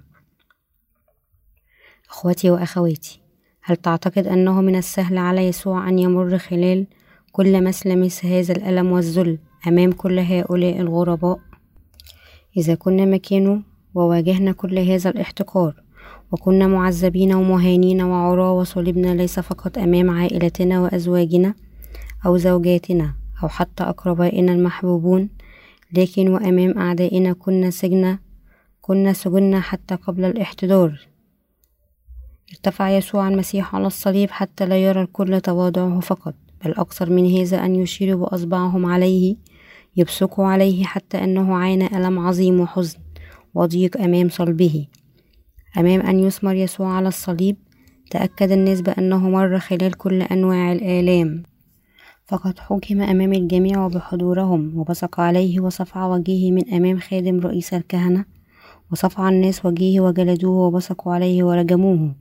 أخوتي 2.11 2.51
وأخواتي 2.51 3.21
هل 3.63 3.77
تعتقد 3.77 4.27
أنه 4.27 4.61
من 4.61 4.77
السهل 4.77 5.19
على 5.19 5.49
يسوع 5.49 5.89
أن 5.89 5.99
يمر 5.99 6.39
خلال 6.39 6.87
كل 7.37 7.65
مسلمس 7.65 8.25
هذا 8.25 8.53
الألم 8.53 8.93
والذل 8.93 9.39
أمام 9.69 9.93
كل 9.93 10.19
هؤلاء 10.19 10.81
الغرباء. 10.81 11.39
إذا 12.57 12.75
كنا 12.75 13.05
مكانه 13.05 13.63
وواجهنا 13.95 14.53
كل 14.53 14.79
هذا 14.79 15.11
الاحتقار 15.11 15.83
وكنا 16.33 16.67
معذبين 16.67 17.35
ومهانين 17.35 18.03
وعراة 18.03 18.53
وصلبنا 18.53 19.15
ليس 19.15 19.41
فقط 19.41 19.79
أمام 19.79 20.11
عائلتنا 20.11 20.81
وأزواجنا 20.81 21.55
أو 22.27 22.37
زوجاتنا 22.37 23.15
أو 23.43 23.49
حتى 23.49 23.83
أقربائنا 23.83 24.53
المحبوبون 24.53 25.29
لكن 25.93 26.29
وأمام 26.29 26.79
أعدائنا 26.79 27.33
كنا 27.33 27.71
سجنا 27.71 28.19
كنا 28.81 29.13
سجنا 29.13 29.61
حتى 29.61 29.95
قبل 29.95 30.25
الاحتضار. 30.25 31.09
ارتفع 32.51 32.91
يسوع 32.91 33.29
المسيح 33.29 33.75
على 33.75 33.87
الصليب 33.87 34.31
حتى 34.31 34.67
لا 34.67 34.85
يرى 34.85 35.03
الكل 35.03 35.41
تواضعه 35.41 36.01
فقط. 36.01 36.35
بل 36.65 36.71
أكثر 36.71 37.11
من 37.11 37.37
هذا 37.37 37.65
أن 37.65 37.75
يشيروا 37.75 38.27
بأصبعهم 38.27 38.87
عليه 38.87 39.37
يبصقوا 39.97 40.47
عليه 40.47 40.85
حتى 40.85 41.25
أنه 41.25 41.55
عانى 41.55 41.87
ألم 41.87 42.19
عظيم 42.19 42.61
وحزن 42.61 42.99
وضيق 43.55 44.01
أمام 44.01 44.29
صلبه. 44.29 44.87
أمام 45.79 46.01
أن 46.01 46.19
يثمر 46.19 46.55
يسوع 46.55 46.89
على 46.89 47.09
الصليب 47.09 47.57
تأكد 48.11 48.51
الناس 48.51 48.81
بأنه 48.81 49.31
مر 49.31 49.59
خلال 49.59 49.93
كل 49.93 50.23
أنواع 50.23 50.73
الآلام. 50.73 51.43
فقد 52.27 52.59
حكم 52.59 53.01
أمام 53.01 53.33
الجميع 53.33 53.87
وبحضورهم 53.87 54.79
وبصق 54.79 55.21
عليه 55.21 55.61
وصفع 55.61 56.07
وجهه 56.07 56.51
من 56.51 56.75
أمام 56.75 56.99
خادم 56.99 57.41
رئيس 57.41 57.75
الكهنة 57.75 58.25
وصفع 58.93 59.29
الناس 59.29 59.67
وجهه 59.67 60.01
وجلدوه 60.01 60.67
وبصقوا 60.67 61.15
عليه 61.15 61.45
ورجموه. 61.45 62.15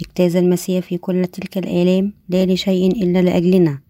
اجتاز 0.00 0.36
المسيح 0.36 0.84
في 0.84 0.98
كل 0.98 1.26
تلك 1.26 1.58
الآلام 1.58 2.12
لا 2.28 2.46
لشيء 2.46 3.02
إلا 3.02 3.22
لأجلنا. 3.22 3.83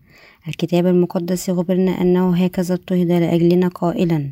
الكتاب 0.48 0.86
المقدس 0.86 1.48
يخبرنا 1.48 1.90
أنه 1.90 2.36
هكذا 2.36 2.74
اضطهد 2.74 3.08
لأجلنا 3.12 3.68
قائلا 3.68 4.30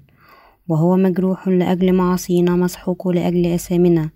وهو 0.68 0.96
مجروح 0.96 1.48
لأجل 1.48 1.92
معاصينا 1.92 2.56
مسحوق 2.56 3.08
لأجل 3.08 3.46
أثامنا 3.46 4.10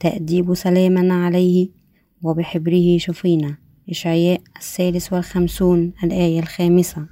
تأديب 0.00 0.54
سلامنا 0.54 1.24
عليه 1.24 1.68
وبحبره 2.22 2.98
شفينا. 2.98 3.56
إشعياء 3.90 4.40
الثالث 4.56 5.12
والخمسون 5.12 5.92
الآية 6.04 6.40
الخامسة. 6.40 7.06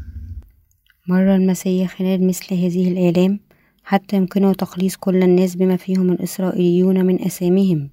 مر 1.09 1.35
المسيح 1.35 1.99
خلال 1.99 2.27
مثل 2.27 2.55
هذه 2.55 2.88
الآلام 2.88 3.40
حتى 3.85 4.16
يمكنه 4.16 4.53
تخليص 4.53 4.97
كل 4.97 5.23
الناس 5.23 5.57
بما 5.57 5.77
فيهم 5.77 6.12
الإسرائيليون 6.12 7.07
من 7.07 7.23
أسامهم 7.23 7.90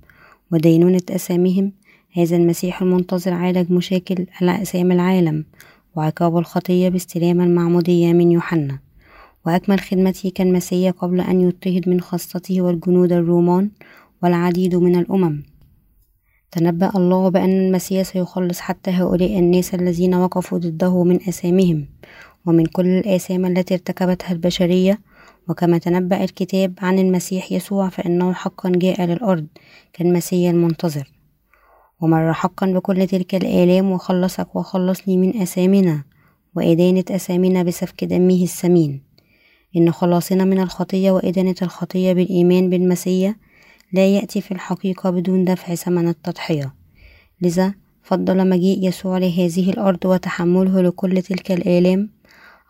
ودينونة 0.52 1.02
أسامهم. 1.10 1.72
هذا 2.14 2.36
المسيح 2.36 2.82
المنتظر 2.82 3.34
عالج 3.34 3.72
مشاكل 3.72 4.26
أسام 4.42 4.92
العالم 4.92 5.46
وعقاب 5.96 6.38
الخطية 6.38 6.90
باستلام 6.90 7.42
المعمودية 7.42 8.14
من 8.14 8.32
يوحنا. 8.32 8.80
وأكمل 9.46 9.80
خدمته 9.80 10.32
كالمسيح 10.36 10.92
قبل 10.92 11.22
أن 11.22 11.42
يضطهد 11.42 11.90
من 11.90 12.02
خاصته 12.02 12.62
والجنود 12.62 13.12
الرومان 13.12 13.70
والعديد 14.24 14.76
من 14.76 15.00
الأمم. 15.00 15.44
تنبأ 16.52 16.92
الله 16.96 17.30
بأن 17.30 17.68
المسيح 17.68 18.02
سيخلص 18.08 18.60
حتى 18.60 18.92
هؤلاء 18.92 19.40
الناس 19.40 19.76
الذين 19.76 20.16
وقفوا 20.16 20.58
ضده 20.58 21.04
من 21.04 21.16
آثامهم 21.16 21.86
ومن 22.46 22.66
كل 22.66 22.86
الآثام 22.86 23.46
التي 23.46 23.74
ارتكبتها 23.74 24.32
البشرية. 24.32 25.00
وكما 25.50 25.78
تنبأ 25.78 26.24
الكتاب 26.24 26.74
عن 26.82 27.00
المسيح 27.00 27.52
يسوع 27.52 27.90
فإنه 27.90 28.34
حقا 28.34 28.72
جاء 28.76 29.06
للأرض 29.06 29.48
كالمسيح 29.94 30.50
المنتظر. 30.50 31.21
ومر 32.02 32.34
حقا 32.34 32.68
بكل 32.68 33.08
تلك 33.08 33.36
الآلام 33.36 33.92
وخلصك 33.92 34.56
وخلصني 34.56 35.18
من 35.18 35.42
أثامنا 35.42 36.04
وإدانة 36.56 37.04
أثامنا 37.12 37.64
بسفك 37.64 38.04
دمه 38.04 38.44
الثمين 38.44 39.12
إن 39.78 39.92
خلاصنا 39.92 40.46
من 40.46 40.60
الخطية 40.60 41.12
وإدانة 41.12 41.56
الخطية 41.62 42.14
بالإيمان 42.14 42.70
بالمسيح 42.70 43.36
لا 43.94 44.08
يأتي 44.08 44.42
في 44.42 44.52
الحقيقة 44.52 45.10
بدون 45.10 45.46
دفع 45.46 45.76
ثمن 45.76 46.08
التضحية. 46.08 46.74
لذا 47.42 47.74
فضل 48.04 48.50
مجيء 48.50 48.88
يسوع 48.88 49.18
لهذه 49.18 49.70
الأرض 49.70 50.06
وتحمله 50.06 50.82
لكل 50.82 51.22
تلك 51.22 51.52
الآلام. 51.52 52.10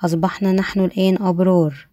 أصبحنا 0.05 0.51
نحن 0.51 0.79
الآن 0.79 1.17
أبرار 1.21 1.87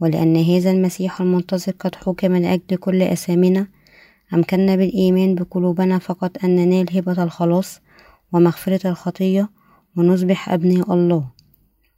ولأن 0.00 0.36
هذا 0.36 0.70
المسيح 0.70 1.20
المنتظر 1.20 1.72
قد 1.80 1.94
حكم 1.94 2.36
لأجل 2.36 2.76
كل 2.76 3.02
أثامنا 3.02 3.66
أمكننا 4.34 4.76
بالإيمان 4.76 5.34
بقلوبنا 5.34 5.98
فقط 5.98 6.44
أن 6.44 6.56
ننال 6.56 6.96
هبة 6.96 7.22
الخلاص 7.22 7.80
ومغفرة 8.32 8.88
الخطية 8.90 9.50
ونصبح 9.96 10.48
أبناء 10.48 10.94
الله. 10.94 11.30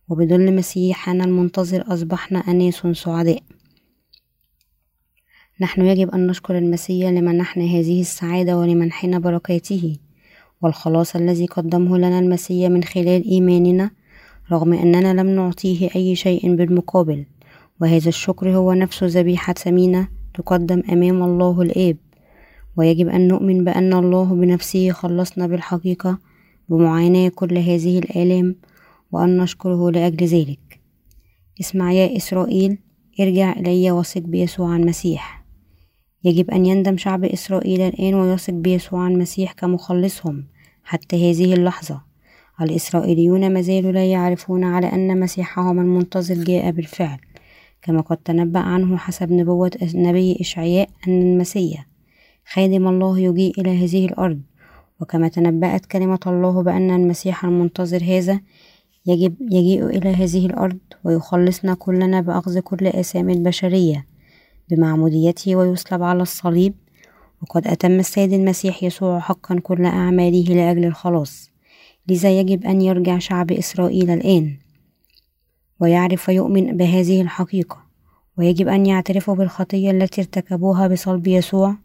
وبظل 0.08 0.54
مسيحنا 0.54 1.24
المنتظر 1.24 1.84
أصبحنا 1.88 2.38
أناس 2.38 2.74
سعداء. 2.92 3.42
نحن 5.60 5.84
يجب 5.86 6.10
أن 6.10 6.26
نشكر 6.26 6.58
المسيح 6.58 7.08
لمنحنا 7.10 7.64
هذه 7.64 8.00
السعادة 8.00 8.58
ولمنحنا 8.58 9.18
بركاته. 9.18 9.96
والخلاص 10.62 11.16
الذي 11.16 11.46
قدمه 11.46 11.98
لنا 11.98 12.18
المسيح 12.18 12.70
من 12.70 12.84
خلال 12.84 13.24
إيماننا 13.24 13.90
رغم 14.52 14.72
أننا 14.72 15.20
لم 15.20 15.26
نعطيه 15.26 15.90
أي 15.96 16.16
شيء 16.16 16.54
بالمقابل. 16.54 17.26
وهذا 17.80 18.08
الشكر 18.08 18.50
هو 18.56 18.72
نفسه 18.72 19.06
ذبيحة 19.06 19.52
ثمينة 19.52 20.08
تقدم 20.34 20.82
أمام 20.92 21.22
الله 21.22 21.62
الآب. 21.62 21.96
ويجب 22.76 23.08
أن 23.08 23.28
نؤمن 23.28 23.64
بأن 23.64 23.92
الله 23.92 24.24
بنفسه 24.24 24.90
خلصنا 24.90 25.46
بالحقيقة 25.46 26.18
بمعاناة 26.68 27.28
كل 27.28 27.58
هذه 27.58 27.98
الآلام 27.98 28.56
وأن 29.12 29.36
نشكره 29.36 29.90
لأجل 29.90 30.26
ذلك. 30.26 30.80
اسمع 31.60 31.92
يا 31.92 32.16
إسرائيل 32.16 32.78
ارجع 33.20 33.52
إلي 33.52 33.90
وثق 33.90 34.20
بيسوع 34.22 34.76
المسيح. 34.76 35.44
يجب 36.24 36.50
أن 36.50 36.66
يندم 36.66 36.96
شعب 36.96 37.24
إسرائيل 37.24 37.80
الآن 37.80 38.14
ويثق 38.14 38.52
بيسوع 38.52 39.08
المسيح 39.08 39.52
كمخلصهم 39.52 40.44
حتى 40.84 41.30
هذه 41.30 41.54
اللحظة. 41.54 42.14
الإسرائيليون 42.60 43.52
ما 43.52 43.60
زالوا 43.60 43.92
لا 43.92 44.10
يعرفون 44.10 44.64
على 44.64 44.86
أن 44.86 45.20
مسيحهم 45.20 45.80
المنتظر 45.80 46.34
جاء 46.34 46.70
بالفعل 46.70 47.18
كما 47.82 48.00
قد 48.00 48.16
تنبأ 48.16 48.60
عنه 48.60 48.96
حسب 48.96 49.32
نبوة 49.32 49.70
النبي 49.82 50.36
إشعياء 50.40 50.88
أن 51.08 51.22
المسيح 51.22 51.86
خادم 52.52 52.88
الله 52.88 53.18
يجيء 53.18 53.60
إلى 53.60 53.84
هذه 53.84 54.06
الأرض. 54.06 54.40
وكما 55.00 55.28
تنبأت 55.28 55.86
كلمة 55.86 56.20
الله 56.26 56.62
بأن 56.62 56.90
المسيح 56.90 57.44
المنتظر 57.44 58.04
هذا 58.04 58.40
يجب 59.06 59.34
يجيء 59.40 59.86
إلى 59.86 60.08
هذه 60.08 60.46
الأرض 60.46 60.78
ويخلصنا 61.04 61.74
كلنا 61.74 62.20
بأخذ 62.20 62.60
كل 62.60 62.86
آثام 62.86 63.30
البشرية 63.30 64.06
بمعموديته 64.70 65.56
ويصلب 65.56 66.02
على 66.02 66.22
الصليب. 66.22 66.74
وقد 67.42 67.66
أتم 67.66 67.98
السيد 67.98 68.32
المسيح 68.32 68.82
يسوع 68.82 69.20
حقا 69.20 69.60
كل 69.62 69.84
أعماله 69.84 70.54
لأجل 70.54 70.84
الخلاص. 70.84 71.50
لذا 72.08 72.40
يجب 72.40 72.64
أن 72.64 72.80
يرجع 72.80 73.18
شعب 73.18 73.52
إسرائيل 73.52 74.10
الآن 74.10 74.56
ويعرف 75.80 76.28
ويؤمن 76.28 76.76
بهذه 76.76 77.20
الحقيقة. 77.20 77.84
ويجب 78.38 78.68
أن 78.68 78.86
يعترفوا 78.86 79.34
بالخطية 79.34 79.90
التي 79.90 80.20
ارتكبوها 80.20 80.88
بصلب 80.88 81.26
يسوع 81.26 81.76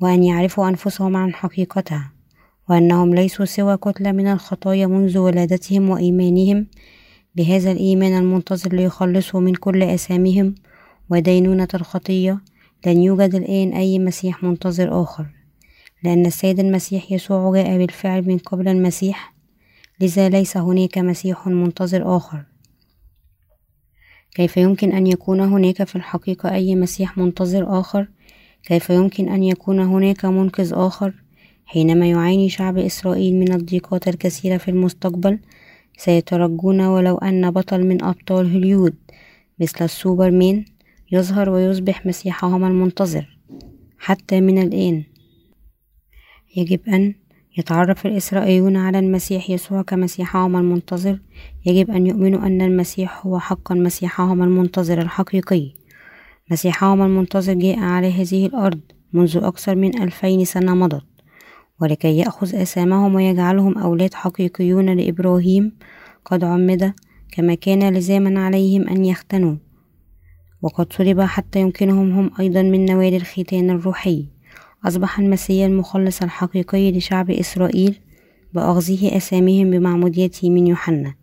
وأن 0.00 0.22
يعرفوا 0.22 0.68
أنفسهم 0.68 1.16
عن 1.16 1.34
حقيقتها 1.34 2.12
وأنهم 2.68 3.14
ليسوا 3.14 3.44
سوى 3.44 3.76
كتلة 3.76 4.12
من 4.12 4.26
الخطايا 4.26 4.86
منذ 4.86 5.18
ولادتهم 5.18 5.90
وإيمانهم. 5.90 6.66
بهذا 7.34 7.72
الإيمان 7.72 8.18
المنتظر 8.18 8.72
ليخلصوا 8.72 9.40
من 9.40 9.54
كل 9.54 9.82
أسامهم 9.82 10.54
ودينونة 11.10 11.68
الخطية 11.74 12.40
لن 12.86 13.02
يوجد 13.02 13.34
الآن 13.34 13.72
أي 13.72 13.98
مسيح 13.98 14.42
منتظر 14.42 15.02
آخر. 15.02 15.26
لأن 16.04 16.26
السيد 16.26 16.60
المسيح 16.60 17.12
يسوع 17.12 17.52
جاء 17.54 17.78
بالفعل 17.78 18.28
من 18.28 18.38
قبل 18.38 18.68
المسيح 18.68 19.34
لذا 20.00 20.28
ليس 20.28 20.56
هناك 20.56 20.98
مسيح 20.98 21.46
منتظر 21.46 22.16
آخر. 22.16 22.44
كيف 24.34 24.56
يمكن 24.56 24.92
أن 24.92 25.06
يكون 25.06 25.40
هناك 25.40 25.84
في 25.84 25.96
الحقيقة 25.96 26.54
أي 26.54 26.74
مسيح 26.74 27.18
منتظر 27.18 27.80
آخر؟ 27.80 28.08
كيف 28.68 28.90
يمكن 28.90 29.28
أن 29.28 29.42
يكون 29.42 29.80
هناك 29.80 30.24
منقذ 30.24 30.72
آخر؟ 30.74 31.14
حينما 31.66 32.10
يعاني 32.10 32.48
شعب 32.48 32.78
إسرائيل 32.78 33.34
من 33.34 33.52
الضيقات 33.52 34.08
الكثيرة 34.08 34.56
في 34.56 34.70
المستقبل 34.70 35.38
سيترجون 35.96 36.80
ولو 36.80 37.18
أن 37.18 37.50
بطل 37.50 37.86
من 37.86 38.04
أبطال 38.04 38.52
هوليود 38.52 38.94
مثل 39.60 39.84
السوبرمان 39.84 40.64
يظهر 41.12 41.50
ويصبح 41.50 42.06
مسيحهم 42.06 42.64
المنتظر. 42.64 43.38
حتى 43.98 44.40
من 44.40 44.62
الآن 44.62 45.04
يجب 46.56 46.80
أن 46.88 47.14
يتعرف 47.58 48.06
الإسرائيليون 48.06 48.76
على 48.76 48.98
المسيح 48.98 49.50
يسوع 49.50 49.82
كمسيحهم 49.82 50.56
المنتظر. 50.56 51.18
يجب 51.66 51.90
أن 51.90 52.06
يؤمنوا 52.06 52.46
أن 52.46 52.62
المسيح 52.62 53.26
هو 53.26 53.38
حقا 53.38 53.74
مسيحهم 53.74 54.42
المنتظر 54.42 55.00
الحقيقي. 55.00 55.77
مسيحهم 56.50 57.02
المنتظر 57.02 57.52
جاء 57.52 57.78
على 57.78 58.12
هذه 58.12 58.46
الأرض 58.46 58.80
منذ 59.12 59.36
أكثر 59.36 59.74
من 59.74 60.02
ألفين 60.02 60.44
سنة 60.44 60.74
مضت 60.74 61.04
ولكي 61.80 62.18
يأخذ 62.18 62.54
أسامهم 62.54 63.14
ويجعلهم 63.14 63.78
أولاد 63.78 64.14
حقيقيون 64.14 64.90
لإبراهيم 64.90 65.72
قد 66.24 66.44
عمد 66.44 66.94
كما 67.32 67.54
كان 67.54 67.94
لزاما 67.94 68.40
عليهم 68.40 68.88
أن 68.88 69.04
يختنوا 69.04 69.56
وقد 70.62 70.92
صلب 70.92 71.20
حتى 71.20 71.60
يمكنهم 71.60 72.12
هم 72.12 72.30
أيضا 72.40 72.62
من 72.62 72.84
نوال 72.84 73.14
الختان 73.14 73.70
الروحي. 73.70 74.26
أصبح 74.84 75.18
المسيح 75.18 75.66
المخلص 75.66 76.22
الحقيقي 76.22 76.92
لشعب 76.92 77.30
إسرائيل 77.30 77.98
بأخذه 78.54 79.16
أساميهم 79.16 79.70
بمعموديته 79.70 80.50
من 80.50 80.66
يوحنا 80.66 81.14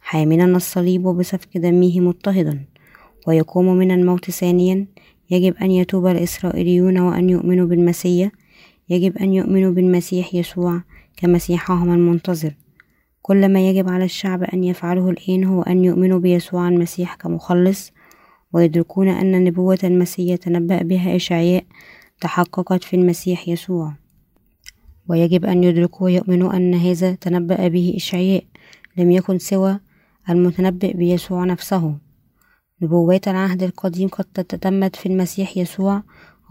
حاملا 0.00 0.44
الصليب 0.44 1.06
وبسفك 1.06 1.58
دمه 1.58 2.00
مضطهدا. 2.00 2.64
ويقوم 3.26 3.76
من 3.76 3.90
الموت 3.90 4.30
ثانيا. 4.30 4.86
يجب 5.30 5.54
أن 5.62 5.70
يتوب 5.70 6.06
الإسرائيليون 6.06 6.98
وأن 6.98 7.30
يؤمنوا 7.30 7.66
بالمسيح. 7.66 8.30
يجب 8.88 9.18
أن 9.18 9.32
يؤمنوا 9.32 9.72
بالمسيح 9.72 10.34
يسوع 10.34 10.82
كمسيحهم 11.16 11.92
المنتظر. 11.92 12.54
كل 13.22 13.48
ما 13.52 13.68
يجب 13.70 13.88
على 13.88 14.04
الشعب 14.04 14.42
أن 14.42 14.64
يفعله 14.64 15.10
الآن 15.10 15.44
هو 15.44 15.62
أن 15.62 15.84
يؤمنوا 15.84 16.18
بيسوع 16.18 16.68
المسيح 16.68 17.14
كمخلص. 17.14 17.92
ويدركون 18.52 19.08
أن 19.08 19.44
نبوة 19.44 19.78
المسيح 19.84 20.36
تنبأ 20.36 20.82
بها 20.82 21.16
إشعياء 21.16 21.64
تحققت 22.20 22.84
في 22.84 22.96
المسيح 22.96 23.48
يسوع. 23.48 23.92
ويجب 25.08 25.44
أن 25.44 25.64
يدركوا 25.64 26.06
ويؤمنوا 26.06 26.56
أن 26.56 26.74
هذا 26.74 27.14
تنبأ 27.14 27.68
به 27.68 27.92
إشعياء. 27.96 28.44
لم 28.96 29.10
يكن 29.10 29.38
سوى 29.38 29.80
المتنبئ 30.30 30.96
بيسوع 30.96 31.44
نفسه. 31.44 32.05
نبوات 32.82 33.28
العهد 33.28 33.62
القديم 33.62 34.08
قد 34.08 34.24
تتمت 34.24 34.96
في 34.96 35.06
المسيح 35.06 35.56
يسوع 35.56 36.02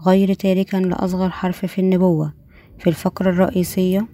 غير 0.06 0.34
تاركا 0.34 0.76
لأصغر 0.76 1.30
حرف 1.30 1.66
في 1.66 1.78
النبوة. 1.78 2.34
في 2.78 2.86
الفقرة 2.86 3.30
الرئيسية 3.30 4.08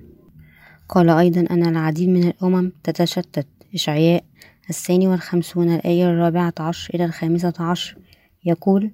قال 0.88 1.11
أيضا 1.11 1.40
أن 1.40 1.66
العديد 1.66 2.09
من 2.09 2.25
الأمم 2.25 2.72
تتشتت. 2.85 3.46
إشعياء 3.75 4.25
الثاني 4.70 5.09
والخمسون 5.09 5.75
الآية 5.75 6.11
الرابعة 6.11 6.55
عشر 6.61 6.94
إلى 6.94 7.05
الخامسة 7.05 7.53
عشر. 7.61 7.98
يقول 8.44 8.90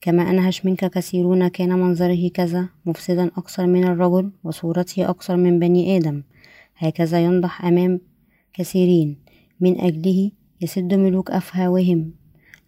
كما 0.00 0.30
أنهش 0.30 0.64
منك 0.66 0.90
كثيرون 0.90 1.48
كان 1.48 1.68
منظره 1.68 2.28
كذا 2.28 2.68
مفسدا 2.86 3.26
أكثر 3.26 3.66
من 3.66 3.84
الرجل 3.84 4.30
وصورته 4.44 5.10
أكثر 5.10 5.36
من 5.36 5.58
بني 5.58 5.96
آدم. 5.96 6.22
هكذا 6.76 7.24
ينضح 7.24 7.64
أمام 7.64 8.00
كثيرين. 8.52 9.18
من 9.60 9.80
أجله 9.80 10.30
يسد 10.60 10.94
ملوك 10.94 11.30
أفهاوهم. 11.30 12.12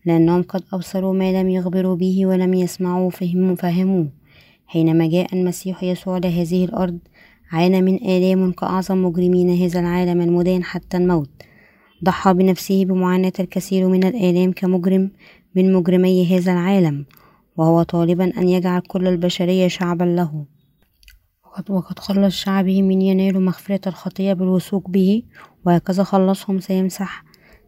لأنهم 0.07 0.43
قد 0.43 0.63
أبصروا 0.73 1.15
ما 1.15 1.43
لم 1.43 1.49
يخبروا 1.49 1.97
به 1.97 2.27
ولم 2.27 2.55
يسمعوا 2.55 3.11
فهموا 3.11 3.55
فهموه. 3.55 4.09
حينما 4.67 5.07
جاء 5.09 5.35
المسيح 5.35 5.83
يسوع 5.83 6.19
لهذه 6.19 6.65
الأرض 6.65 6.99
عانى 7.53 7.83
من 7.83 7.95
آلام 7.95 8.53
كأعظم 8.53 9.05
مجرمين 9.05 9.63
هذا 9.63 9.81
العالم 9.81 10.21
المدان 10.21 10.65
حتى 10.65 10.97
الموت. 10.97 11.31
ضحى 12.05 12.35
بنفسه 12.35 12.85
بمعاناة 12.85 13.33
الكثير 13.41 13.89
من 13.89 14.05
الآلام 14.05 14.53
كمجرم 14.53 15.11
من 15.57 15.73
مجرمي 15.73 16.37
هذا 16.37 16.53
العالم 16.53 17.07
وهو 17.57 17.83
طالبا 17.83 18.33
أن 18.39 18.49
يجعل 18.49 18.81
كل 18.81 19.09
البشرية 19.09 19.69
شعبا 19.69 20.05
له. 20.05 20.45
وقد 21.69 21.99
خلص 21.99 22.35
شعبه 22.35 22.83
من 22.83 23.03
ينال 23.03 23.45
مغفرة 23.45 23.81
الخطية 23.87 24.33
بالوثوق 24.33 24.89
به 24.89 25.23
وهكذا 25.67 26.03
خلصهم 26.03 26.61
سيمسح 26.61 27.25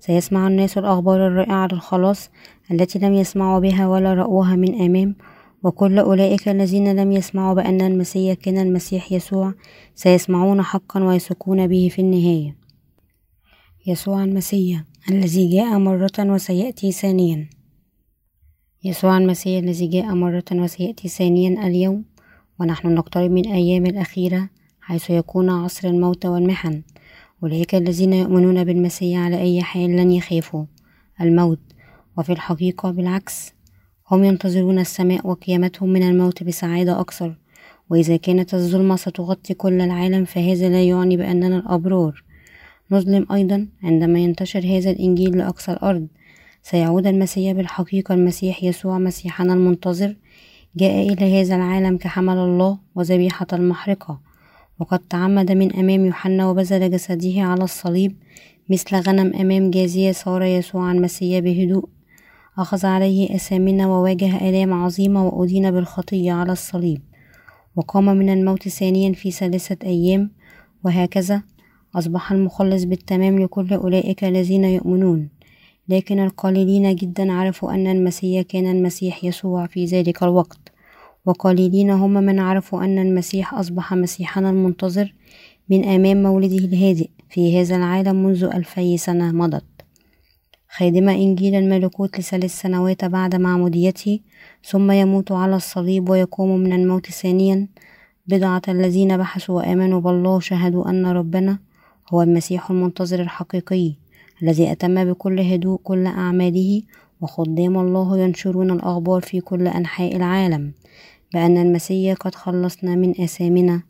سيسمع 0.07 0.47
الناس 0.47 0.79
الأخبار 0.79 1.27
الرائعة 1.27 1.69
للخلاص 1.73 2.31
التي 2.71 2.99
لم 2.99 3.15
يسمعوا 3.15 3.61
بها 3.61 3.89
ولا 3.89 4.15
رأوها 4.15 4.57
من 4.57 4.81
أمام 4.81 5.17
وكل 5.63 5.99
أولئك 5.99 6.49
الذين 6.49 6.97
لم 6.97 7.13
يسمعوا 7.13 7.55
بأن 7.55 7.81
المسيح 7.81 8.35
كان 8.35 8.59
المسيح 8.59 9.13
يسوع 9.13 9.55
سيسمعون 9.95 10.63
حقا 10.63 11.05
ويثقون 11.05 11.67
به 11.67 11.89
في 11.93 12.03
النهاية. 12.03 12.57
يسوع 13.87 14.25
المسيح 14.25 14.85
الذي 15.11 15.49
جاء 15.57 15.79
مرة 15.79 16.19
وسيأتي 16.19 16.93
ثانيا. 16.93 17.49
يسوع 18.85 19.19
المسيح 19.19 19.63
الذي 19.63 19.87
جاء 19.87 20.15
مرة 20.15 20.45
وسيأتي 20.53 21.09
ثانيا 21.09 21.67
اليوم 21.67 22.05
ونحن 22.61 22.95
نقترب 22.95 23.31
من 23.31 23.47
أيام 23.47 23.87
الأخيرة 23.87 24.49
حيث 24.81 25.11
يكون 25.11 25.51
عصر 25.51 25.89
الموت 25.89 26.27
والمحن. 26.27 26.83
أولئك 27.43 27.75
الذين 27.75 28.13
يؤمنون 28.13 28.65
بالمسيح 28.65 29.21
على 29.21 29.41
أي 29.41 29.63
حال 29.63 29.97
لن 29.97 30.13
يخافوا 30.13 30.65
الموت. 31.21 31.61
وفي 32.19 32.33
الحقيقة 32.33 32.91
بالعكس 32.91 33.53
هم 34.11 34.25
ينتظرون 34.25 34.79
السماء 34.79 35.27
وقيامتهم 35.27 35.89
من 35.89 36.03
الموت 36.03 36.43
بسعادة 36.43 37.01
أكثر. 37.01 37.39
وإذا 37.91 38.17
كانت 38.17 38.55
الظلمة 38.55 38.97
ستغطي 38.97 39.55
كل 39.55 39.81
العالم 39.81 40.25
فهذا 40.25 40.69
لا 40.69 40.83
يعني 40.83 41.17
بأننا 41.17 41.57
الأبرار. 41.57 42.25
نظلم 42.91 43.27
أيضا 43.33 43.69
عندما 43.83 44.19
ينتشر 44.19 44.79
هذا 44.79 44.91
الإنجيل 44.91 45.39
لأقصى 45.39 45.73
الأرض. 45.73 46.07
سيعود 46.63 47.07
المسيح 47.07 47.53
بالحقيقة 47.53 48.15
المسيح 48.15 48.65
يسوع 48.65 48.99
مسيحنا 48.99 49.55
المنتظر 49.55 50.17
جاء 50.77 51.13
إلى 51.13 51.41
هذا 51.41 51.57
العالم 51.57 51.97
كحمل 51.99 52.39
الله 52.39 52.79
وذبيحة 52.95 53.47
المحرقة. 53.53 54.32
وقد 54.81 54.99
تعمد 54.99 55.53
من 55.53 55.77
أمام 55.77 56.07
يوحنا 56.07 56.51
وبذل 56.51 56.91
جسده 56.91 57.41
على 57.41 57.65
الصليب 57.65 58.17
مثل 58.71 58.97
غنم 58.97 59.35
أمام 59.35 59.71
جازية 59.71 60.13
صار 60.13 60.43
يسوع 60.43 60.93
المسيح 60.93 61.39
بهدوء. 61.39 61.89
أخذ 62.59 62.87
عليه 62.87 63.35
أثامنا 63.35 63.87
وواجه 63.87 64.49
آلام 64.49 64.73
عظيمة 64.73 65.27
وأدين 65.27 65.71
بالخطية 65.71 66.33
على 66.33 66.53
الصليب. 66.53 67.01
وقام 67.77 68.05
من 68.05 68.31
الموت 68.31 68.69
ثانيا 68.69 69.13
في 69.13 69.31
ثلاثة 69.31 69.77
أيام. 69.87 70.31
وهكذا 70.85 71.43
أصبح 71.95 72.33
المخلص 72.33 72.85
بالتمام 72.85 73.39
لكل 73.39 73.75
أولئك 73.75 74.25
الذين 74.25 74.65
يؤمنون. 74.65 75.29
لكن 75.89 76.19
القليلين 76.19 76.97
جدا 76.97 77.33
عرفوا 77.33 77.73
أن 77.75 77.87
المسيح 77.87 78.43
كان 78.43 78.67
المسيح 78.67 79.25
يسوع 79.25 79.67
في 79.67 79.85
ذلك 79.85 80.23
الوقت. 80.23 80.72
وقليلين 81.27 81.91
هم 81.91 82.13
من 82.13 82.39
عرفوا 82.39 82.85
أن 82.85 82.99
المسيح 82.99 83.55
أصبح 83.55 83.95
مسيحنا 83.95 84.51
المنتظر 84.51 85.15
من 85.69 85.85
أمام 85.85 86.23
مولده 86.23 86.57
الهادئ 86.57 87.09
في 87.31 87.61
هذا 87.61 87.77
العالم 87.77 88.25
منذ 88.25 88.45
ألفي 88.45 88.99
سنة 88.99 89.33
مضت. 89.33 89.65
خادم 90.69 91.09
إنجيل 91.09 91.55
الملكوت 91.55 92.19
لثلاث 92.19 92.61
سنوات 92.61 93.05
بعد 93.05 93.35
معموديته 93.37 94.21
ثم 94.65 94.91
يموت 94.91 95.33
على 95.33 95.57
الصليب 95.57 96.09
ويقوم 96.09 96.61
من 96.61 96.73
الموت 96.73 97.07
ثانيا. 97.07 97.69
بضعة 98.27 98.63
الذين 98.69 99.17
بحثوا 99.17 99.57
وآمنوا 99.57 100.01
بالله 100.01 100.41
شهدوا 100.41 100.91
أن 100.91 101.07
ربنا 101.07 101.59
هو 102.15 102.23
المسيح 102.23 102.71
المنتظر 102.71 103.21
الحقيقي 103.21 103.95
الذي 104.43 104.73
أتم 104.73 105.05
بكل 105.05 105.41
هدوء 105.41 105.81
كل 105.83 106.07
أعماله 106.07 106.83
وخدام 107.21 107.79
الله 107.79 108.19
ينشرون 108.19 108.71
الأخبار 108.71 109.21
في 109.21 109.41
كل 109.41 109.69
أنحاء 109.69 110.17
العالم. 110.17 110.73
بأن 111.35 111.57
المسيح 111.57 112.17
قد 112.17 112.35
خلصنا 112.35 112.95
من 112.95 113.21
آثامنا 113.21 113.83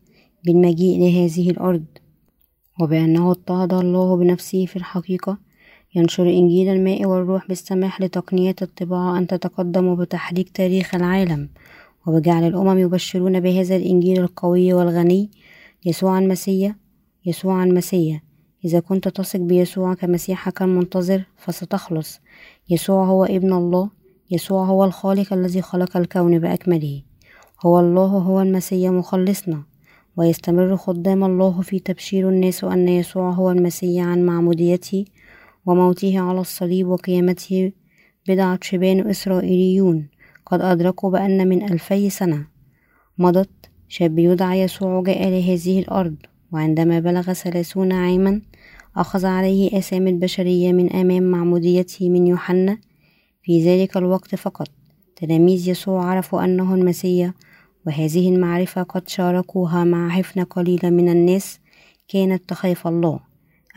بالمجيء 0.44 1.00
لهذه 1.00 1.50
الأرض 1.50 1.84
وبأنه 2.80 3.30
اضطهد 3.30 3.72
الله 3.72 4.16
بنفسه 4.16 4.66
في 4.66 4.76
الحقيقة. 4.76 5.38
ينشر 5.94 6.22
إنجيل 6.22 6.68
الماء 6.68 7.06
والروح 7.06 7.48
بالسماح 7.48 8.00
لتقنية 8.00 8.54
الطباعة 8.62 9.18
أن 9.18 9.26
تتقدم 9.26 9.94
بتحريك 9.94 10.48
تاريخ 10.48 10.94
العالم. 10.94 11.48
وبجعل 12.06 12.44
الأمم 12.44 12.78
يبشرون 12.78 13.40
بهذا 13.40 13.76
الإنجيل 13.76 14.20
القوي 14.20 14.72
والغني 14.72 15.30
يسوع 15.84 16.18
المسيح 16.18 16.74
يسوع 17.26 17.64
المسيح. 17.64 18.22
إذا 18.64 18.80
كنت 18.80 19.08
تثق 19.08 19.40
بيسوع 19.40 19.94
كمسيحك 19.94 20.62
المنتظر 20.62 21.24
فستخلص. 21.36 22.20
يسوع 22.70 23.06
هو 23.06 23.24
ابن 23.24 23.52
الله 23.52 23.90
يسوع 24.30 24.64
هو 24.66 24.84
الخالق 24.84 25.32
الذي 25.32 25.62
خلق 25.62 25.96
الكون 25.96 26.38
بأكمله. 26.38 27.02
هو 27.66 27.80
الله 27.80 28.06
هو 28.06 28.40
المسيح 28.40 28.90
مخلصنا. 28.90 29.62
ويستمر 30.16 30.76
خدام 30.76 31.24
الله 31.24 31.60
في 31.60 31.78
تبشير 31.78 32.28
الناس 32.28 32.64
أن 32.64 32.88
يسوع 32.88 33.30
هو 33.30 33.50
المسيح 33.50 34.06
عن 34.06 34.22
معموديته 34.22 35.04
وموته 35.66 36.20
على 36.20 36.40
الصليب 36.40 36.88
وقيامته 36.88 37.72
بضعة 38.28 38.58
شبان 38.62 39.08
إسرائيليون. 39.10 40.08
قد 40.46 40.60
أدركوا 40.60 41.10
بأن 41.10 41.48
من 41.48 41.72
ألفي 41.72 42.10
سنة 42.10 42.46
مضت 43.18 43.50
شاب 43.88 44.18
يدعى 44.18 44.60
يسوع 44.60 45.02
جاء 45.02 45.28
لهذه 45.28 45.78
الأرض 45.78 46.16
وعندما 46.52 47.00
بلغ 47.00 47.32
ثلاثون 47.32 47.92
عاما 47.92 48.42
أخذ 48.96 49.26
عليه 49.26 49.78
آثام 49.78 50.08
البشرية 50.08 50.72
من 50.72 50.92
أمام 50.92 51.22
معموديته 51.22 52.10
من 52.10 52.26
يوحنا. 52.26 52.78
في 53.42 53.64
ذلك 53.64 53.96
الوقت 53.96 54.34
فقط 54.34 54.68
تلاميذ 55.16 55.68
يسوع 55.68 56.04
عرفوا 56.04 56.44
أنه 56.44 56.74
المسيح 56.74 57.32
وهذه 57.86 58.28
المعرفة 58.28 58.82
قد 58.82 59.08
شاركوها 59.08 59.84
مع 59.84 60.08
حفنة 60.08 60.44
قليلة 60.44 60.90
من 60.90 61.08
الناس 61.08 61.58
كانت 62.08 62.48
تخاف 62.48 62.86
الله. 62.86 63.20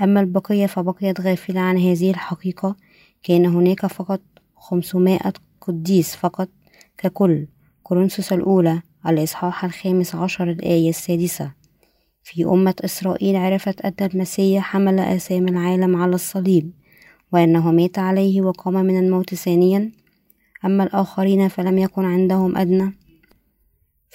أما 0.01 0.19
البقية 0.19 0.65
فبقيت 0.65 1.21
غافلة 1.21 1.59
عن 1.59 1.77
هذه 1.77 2.09
الحقيقة. 2.09 2.75
كان 3.23 3.45
هناك 3.45 3.85
فقط 3.85 4.21
خمسمائة 4.55 5.33
قديس 5.61 6.15
فقط 6.15 6.49
ككل. 6.97 7.47
كورنثوس 7.83 8.33
الأولى 8.33 8.81
الإصحاح 9.07 9.65
الخامس 9.65 10.15
عشر 10.15 10.51
الآية 10.51 10.89
السادسة. 10.89 11.51
في 12.23 12.45
أمة 12.45 12.75
إسرائيل 12.85 13.35
عرفت 13.35 13.81
أن 13.81 14.09
المسيح 14.13 14.63
حمل 14.63 14.99
آثام 14.99 15.47
العالم 15.47 15.95
على 15.95 16.15
الصليب 16.15 16.71
وأنه 17.33 17.71
مات 17.71 17.99
عليه 17.99 18.41
وقام 18.41 18.73
من 18.73 18.99
الموت 18.99 19.35
ثانيا. 19.35 19.91
أما 20.65 20.83
الآخرين 20.83 21.47
فلم 21.47 21.77
يكن 21.77 22.05
عندهم 22.05 22.57
أدنى. 22.57 23.04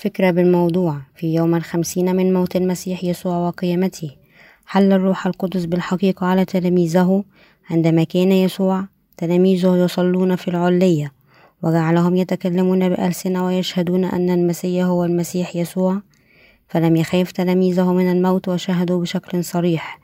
فكرة 0.03 0.31
بالموضوع 0.31 1.01
في 1.15 1.35
يوم 1.35 1.55
الخمسين 1.55 2.17
من 2.17 2.33
موت 2.33 2.57
المسيح 2.57 3.05
يسوع 3.05 3.37
وقيامته. 3.37 4.11
حل 4.67 4.93
الروح 4.93 5.27
القدس 5.27 5.65
بالحقيقة 5.65 6.27
على 6.27 6.45
تلاميذه 6.45 7.25
عندما 7.71 8.05
كان 8.05 8.33
يسوع. 8.33 8.85
تلاميذه 9.17 9.77
يصلون 9.77 10.37
في 10.37 10.49
العلية 10.49 11.13
وجعلهم 11.63 12.17
يتكلمون 12.17 12.89
بألسنة 12.89 13.47
ويشهدون 13.47 14.05
أن 14.05 14.31
المسيح 14.31 14.85
هو 14.85 15.05
المسيح 15.05 15.57
يسوع. 15.57 16.03
فلم 16.69 16.97
يخاف 16.97 17.33
تلاميذه 17.33 17.93
من 17.93 18.13
الموت 18.13 18.49
وشهدوا 18.49 19.01
بشكل 19.01 19.45
صريح. 19.45 20.01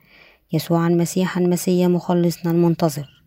يسوع 0.53 0.87
المسيح 0.87 1.39
المسيح 1.39 1.89
مخلصنا 1.89 2.51
المنتظر. 2.51 3.23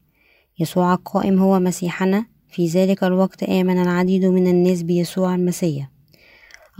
يسوع 0.59 0.93
القائم 0.93 1.39
هو 1.39 1.59
مسيحنا. 1.59 2.25
في 2.49 2.67
ذلك 2.67 3.03
الوقت 3.03 3.43
آمن 3.43 3.81
العديد 3.81 4.25
من 4.25 4.47
الناس 4.47 4.83
بيسوع 4.83 5.35
المسيح 5.35 5.98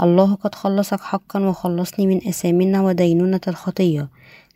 الله 0.01 0.35
قد 0.35 0.55
خلصك 0.55 0.99
حقا 0.99 1.39
وخلصني 1.39 2.07
من 2.07 2.27
أثامنا 2.27 2.81
ودينونة 2.81 3.41
الخطية 3.47 4.09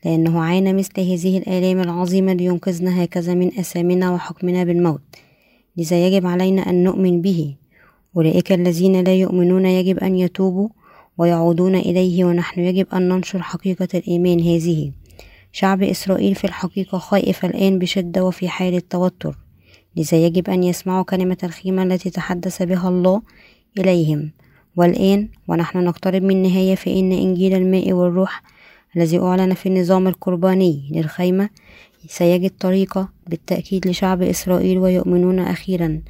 لأنه 0.05 0.41
عانى 0.41 0.73
مثل 0.73 1.01
هذه 1.01 1.37
الآلام 1.37 1.81
العظيمة 1.81 2.33
لينقذنا 2.33 3.03
هكذا 3.03 3.33
من 3.33 3.47
أثامنا 3.59 4.11
وحكمنا 4.11 4.63
بالموت. 4.63 5.01
لذا 5.77 6.07
يجب 6.07 6.25
علينا 6.25 6.69
أن 6.69 6.83
نؤمن 6.83 7.21
به. 7.21 7.55
أولئك 8.15 8.51
الذين 8.51 9.03
لا 9.03 9.15
يؤمنون 9.15 9.65
يجب 9.65 9.99
أن 9.99 10.15
يتوبوا 10.15 10.69
ويعودون 11.17 11.75
إليه 11.75 12.25
ونحن 12.25 12.61
يجب 12.61 12.87
أن 12.93 13.09
ننشر 13.09 13.41
حقيقة 13.41 13.87
الإيمان 13.93 14.39
هذه. 14.39 14.91
شعب 15.51 15.83
إسرائيل 15.83 16.35
في 16.35 16.43
الحقيقة 16.43 16.97
خائف 16.97 17.45
الآن 17.45 17.79
بشدة 17.79 18.25
وفي 18.25 18.49
حالة 18.49 18.81
توتر 18.89 19.37
لذا 19.95 20.17
يجب 20.17 20.49
أن 20.49 20.63
يسمعوا 20.63 21.03
كلمة 21.03 21.37
الخيمة 21.43 21.83
التي 21.83 22.09
تحدث 22.09 22.63
بها 22.63 22.89
الله 22.89 23.21
إليهم. 23.79 24.31
والآن 24.75 25.29
ونحن 25.47 25.77
نقترب 25.83 26.23
من 26.23 26.35
النهاية 26.35 26.75
فإن 26.75 27.11
إنجيل 27.11 27.53
الماء 27.53 27.93
والروح 27.93 28.43
الذي 28.97 29.19
أعلن 29.19 29.53
في 29.53 29.69
النظام 29.69 30.07
القرباني 30.07 30.89
للخيمة 30.91 31.49
سيجد 32.07 32.51
طريقة 32.59 33.09
بالتأكيد 33.27 33.87
لشعب 33.87 34.21
إسرائيل 34.21 34.77
ويؤمنون 34.77 35.39
أخيرا 35.39 36.01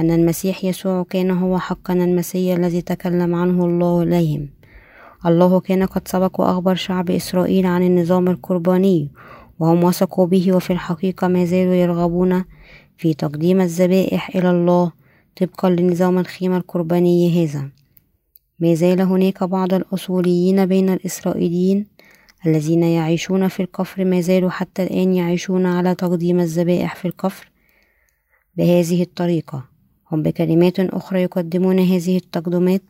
أن 0.00 0.10
المسيح 0.10 0.64
يسوع 0.64 1.02
كان 1.10 1.30
هو 1.30 1.58
حقا 1.58 1.94
المسيح 1.94 2.56
الذي 2.56 2.82
تكلم 2.82 3.34
عنه 3.34 3.64
الله 3.64 4.02
إليهم. 4.02 4.48
الله 5.26 5.60
كان 5.60 5.86
قد 5.86 6.08
سبق 6.08 6.40
وأخبر 6.40 6.74
شعب 6.74 7.10
إسرائيل 7.10 7.66
عن 7.66 7.82
النظام 7.82 8.28
القرباني 8.28 9.08
وهم 9.58 9.84
وثقوا 9.84 10.26
به 10.26 10.52
وفي 10.56 10.72
الحقيقة 10.72 11.28
ما 11.28 11.44
زالوا 11.44 11.74
يرغبون 11.74 12.44
في 12.96 13.14
تقديم 13.14 13.60
الذبائح 13.60 14.36
إلى 14.36 14.50
الله 14.50 14.92
طبقا 15.40 15.70
لنظام 15.70 16.18
الخيمة 16.18 16.56
القربانية 16.56 17.44
هذا. 17.44 17.79
ما 18.60 18.74
زال 18.74 19.00
هناك 19.00 19.44
بعض 19.44 19.74
الأصوليين 19.74 20.66
بين 20.66 20.88
الإسرائيليين 20.88 21.86
الذين 22.46 22.82
يعيشون 22.82 23.48
في 23.48 23.62
الكفر 23.62 24.04
ما 24.04 24.20
زالوا 24.20 24.50
حتى 24.50 24.82
الآن 24.82 25.14
يعيشون 25.14 25.66
على 25.66 25.94
تقديم 25.94 26.40
الذبائح 26.40 26.96
في 26.96 27.04
الكفر 27.04 27.50
بهذه 28.56 29.02
الطريقة. 29.02 29.64
هم 30.12 30.22
بكلمات 30.22 30.80
أخرى 30.80 31.22
يقدمون 31.22 31.78
هذه 31.78 32.16
التقدمات 32.16 32.82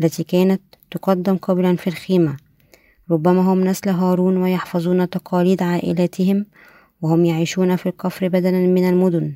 التي 0.00 0.24
كانت 0.24 0.60
تقدم 0.90 1.36
قبلا 1.36 1.76
في 1.76 1.86
الخيمة. 1.86 2.36
ربما 3.10 3.40
هم 3.40 3.64
نسل 3.64 3.90
هارون 3.90 4.36
ويحفظون 4.36 5.10
تقاليد 5.10 5.62
عائلاتهم 5.62 6.46
وهم 7.02 7.24
يعيشون 7.24 7.76
في 7.76 7.88
الكفر 7.88 8.28
بدلا 8.28 8.66
من 8.66 8.88
المدن. 8.88 9.34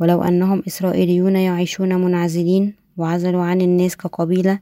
ولو 0.00 0.22
أنهم 0.22 0.62
إسرائيليون 0.66 1.36
يعيشون 1.36 1.94
منعزلين 1.94 2.83
وعزلوا 2.96 3.42
عن 3.42 3.60
الناس 3.60 3.96
كقبيلة 3.96 4.58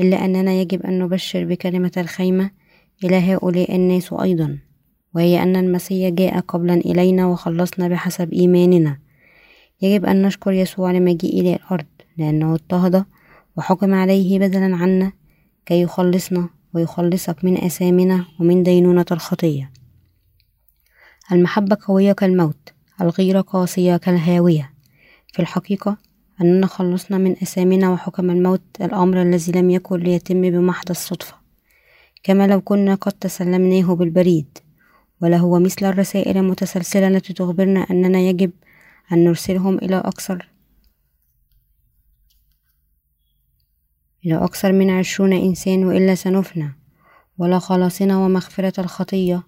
إلا 0.00 0.24
أننا 0.24 0.52
يجب 0.52 0.82
أن 0.82 0.98
نبشر 0.98 1.44
بكلمة 1.44 1.92
الخيمة 1.96 2.50
إلى 3.04 3.16
هؤلاء 3.16 3.76
الناس 3.76 4.12
أيضا 4.12 4.58
وهي 5.14 5.42
أن 5.42 5.56
المسيح 5.56 6.08
جاء 6.08 6.40
قبلا 6.40 6.74
إلينا 6.74 7.26
وخلصنا 7.26 7.88
بحسب 7.88 8.32
إيماننا. 8.32 8.98
يجب 9.82 10.04
أن 10.04 10.22
نشكر 10.22 10.52
يسوع 10.52 10.92
لمجيء 10.92 11.40
إلى 11.40 11.54
الأرض 11.54 11.86
لأنه 12.18 12.54
اضطهد 12.54 13.04
وحكم 13.56 13.94
عليه 13.94 14.38
بدلا 14.38 14.76
عنا 14.76 15.12
كي 15.66 15.82
يخلصنا 15.82 16.48
ويخلصك 16.74 17.44
من 17.44 17.64
أثامنا 17.64 18.24
ومن 18.40 18.62
دينونة 18.62 19.06
الخطية. 19.12 19.70
المحبة 21.32 21.76
قوية 21.86 22.12
كالموت 22.12 22.72
الغيرة 23.00 23.40
قاسية 23.40 23.96
كالهاوية. 23.96 24.70
في 25.32 25.42
الحقيقة 25.42 25.96
أننا 26.40 26.66
خلصنا 26.66 27.18
من 27.18 27.32
أثامنا 27.32 27.90
وحكم 27.90 28.30
الموت 28.30 28.62
الأمر 28.80 29.22
الذي 29.22 29.52
لم 29.52 29.70
يكن 29.70 30.00
ليتم 30.00 30.40
بمحض 30.40 30.90
الصدفة. 30.90 31.34
كما 32.22 32.46
لو 32.46 32.60
كنا 32.60 32.94
قد 32.94 33.12
تسلمناه 33.12 33.94
بالبريد 33.94 34.58
ولهو 35.22 35.58
مثل 35.58 35.86
الرسائل 35.86 36.36
المتسلسلة 36.36 37.08
التي 37.08 37.32
تخبرنا 37.32 37.80
أننا 37.90 38.18
يجب 38.18 38.50
أن 39.12 39.24
نرسلهم 39.24 39.78
إلى 39.78 39.98
أكثر 39.98 40.48
إلى 44.26 44.44
أكثر 44.44 44.72
من 44.72 44.90
عشرون 44.90 45.32
إنسان 45.32 45.84
وإلا 45.84 46.14
سنفنى 46.14 46.76
ولا 47.38 47.58
خلاصنا 47.58 48.18
ومغفرة 48.18 48.80
الخطية 48.80 49.42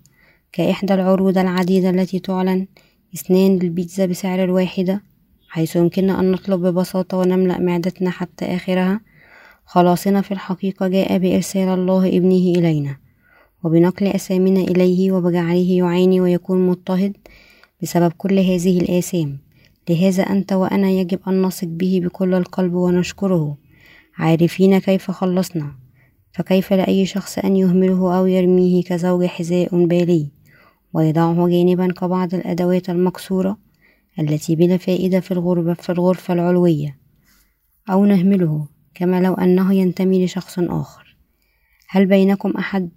كإحدى 0.52 0.94
العروض 0.94 1.38
العديدة 1.38 1.90
التي 1.90 2.18
تعلن 2.18 2.66
اثنان 3.14 3.58
للبيتزا 3.58 4.06
بسعر 4.06 4.44
الواحدة. 4.44 5.02
حيث 5.52 5.76
يمكننا 5.76 6.20
أن 6.20 6.30
نطلب 6.30 6.66
ببساطة 6.66 7.16
ونملأ 7.16 7.58
معدتنا 7.58 8.10
حتى 8.10 8.44
آخرها. 8.44 9.00
خلاصنا 9.64 10.20
في 10.20 10.32
الحقيقة 10.32 10.88
جاء 10.88 11.18
بإرسال 11.18 11.68
الله 11.68 12.08
ابنه 12.08 12.58
إلينا 12.58 12.96
وبنقل 13.64 14.06
أسامنا 14.06 14.60
إليه 14.60 15.12
وبجعله 15.12 15.72
يعاني 15.72 16.20
ويكون 16.20 16.66
مضطهد 16.66 17.16
بسبب 17.82 18.12
كل 18.12 18.38
هذه 18.38 18.80
الآثام. 18.80 19.38
لهذا 19.90 20.22
أنت 20.22 20.52
وأنا 20.52 20.90
يجب 20.90 21.18
أن 21.28 21.42
نثق 21.42 21.68
به 21.68 22.00
بكل 22.04 22.34
القلب 22.34 22.74
ونشكره. 22.74 23.56
عارفين 24.18 24.78
كيف 24.78 25.10
خلصنا 25.10 25.72
فكيف 26.32 26.72
لأي 26.72 27.06
شخص 27.06 27.38
أن 27.38 27.56
يهمله 27.56 28.18
أو 28.18 28.26
يرميه 28.26 28.82
كزوج 28.82 29.24
حذاء 29.24 29.84
بالي؟ 29.86 30.30
ويضعه 30.92 31.48
جانبا 31.48 31.86
كبعض 31.86 32.34
الأدوات 32.34 32.90
المكسورة 32.90 33.71
التي 34.18 34.56
بلا 34.56 34.76
فائدة 34.76 35.20
في 35.20 35.30
الغربة 35.30 35.74
في 35.74 35.92
الغرفة 35.92 36.34
العلوية 36.34 36.98
أو 37.90 38.04
نهمله 38.04 38.66
كما 38.94 39.20
لو 39.20 39.34
أنه 39.34 39.74
ينتمي 39.74 40.24
لشخص 40.24 40.58
آخر. 40.58 41.16
هل 41.88 42.06
بينكم 42.06 42.50
أحد 42.50 42.90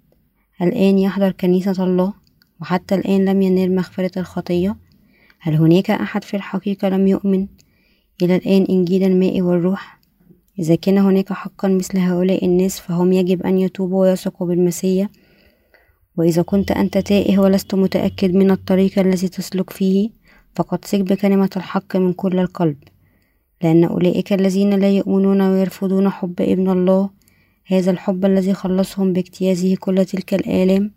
الآن 0.62 0.98
يحضر 0.98 1.32
كنيسة 1.32 1.84
الله؟ 1.84 2.14
وحتى 2.60 2.94
الآن 2.94 3.24
لم 3.24 3.42
ينال 3.42 3.74
مغفرة 3.74 4.18
الخطية؟ 4.18 4.76
هل 5.40 5.54
هناك 5.54 5.90
أحد 5.90 6.24
في 6.24 6.36
الحقيقة 6.36 6.88
لم 6.88 7.06
يؤمن 7.06 7.46
إلى 8.22 8.36
الآن 8.36 8.66
إنجيل 8.70 9.04
الماء 9.04 9.42
والروح؟ 9.42 10.00
إذا 10.58 10.74
كان 10.74 10.98
هناك 10.98 11.32
حقا 11.32 11.68
مثل 11.68 11.98
هؤلاء 11.98 12.44
الناس 12.44 12.80
فهم 12.80 13.12
يجب 13.12 13.42
أن 13.42 13.58
يتوبوا 13.58 14.00
ويثقوا 14.00 14.46
بالمسيح. 14.46 15.08
وإذا 16.16 16.42
كنت 16.42 16.70
أنت 16.70 16.98
تائه 16.98 17.38
ولست 17.38 17.74
متأكد 17.74 18.34
من 18.34 18.50
الطريق 18.50 18.98
الذي 18.98 19.28
تسلك 19.28 19.70
فيه. 19.70 20.10
فقد 20.56 20.84
ثق 20.84 20.98
بكلمة 21.00 21.50
الحق 21.56 21.96
من 21.96 22.12
كل 22.12 22.38
القلب. 22.38 22.76
لأن 23.62 23.84
أولئك 23.84 24.32
الذين 24.32 24.74
لا 24.74 24.90
يؤمنون 24.90 25.40
ويرفضون 25.40 26.08
حب 26.08 26.40
ابن 26.40 26.70
الله 26.70 27.10
هذا 27.66 27.90
الحب 27.90 28.24
الذي 28.24 28.54
خلصهم 28.54 29.12
باجتيازه 29.12 29.76
كل 29.76 30.04
تلك 30.04 30.34
الآلام 30.34 30.90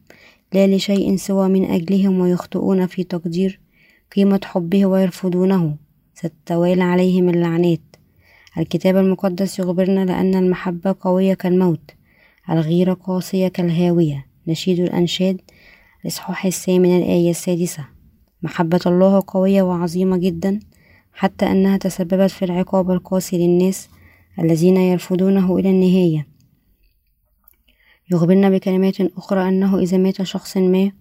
لا 0.53 0.67
لشيء 0.67 1.15
سوى 1.15 1.49
من 1.49 1.65
أجلهم 1.65 2.19
ويخطئون 2.19 2.87
في 2.87 3.03
تقدير 3.03 3.59
قيمة 4.15 4.39
حبه 4.43 4.85
ويرفضونه. 4.85 5.75
ستتوالى 6.13 6.83
عليهم 6.83 7.29
اللعنات. 7.29 7.81
الكتاب 8.57 8.97
المقدس 8.97 9.59
يخبرنا 9.59 10.05
لأن 10.05 10.35
المحبة 10.35 10.95
قوية 11.01 11.33
كالموت 11.33 11.91
الغيرة 12.49 12.93
قاسية 12.93 13.47
كالهاوية. 13.47 14.25
نشيد 14.47 14.79
الأنشاد 14.79 15.41
الإصحاح 16.01 16.45
الثامن 16.45 16.97
الآية 16.97 17.29
السادسة. 17.29 17.98
محبة 18.41 18.79
الله 18.85 19.23
قوية 19.27 19.61
وعظيمة 19.61 20.17
جدا 20.17 20.59
حتى 21.13 21.51
أنها 21.51 21.77
تسببت 21.77 22.31
في 22.31 22.45
العقاب 22.45 22.91
القاسي 22.91 23.37
للناس 23.37 23.89
الذين 24.39 24.77
يرفضونه 24.77 25.57
إلى 25.57 25.69
النهاية. 25.69 26.27
يخبرنا 28.11 28.49
بكلمات 28.49 29.01
أخرى 29.01 29.47
أنه 29.49 29.79
إذا 29.79 29.97
مات 29.97 30.21
شخص 30.21 30.57
ما 30.57 30.91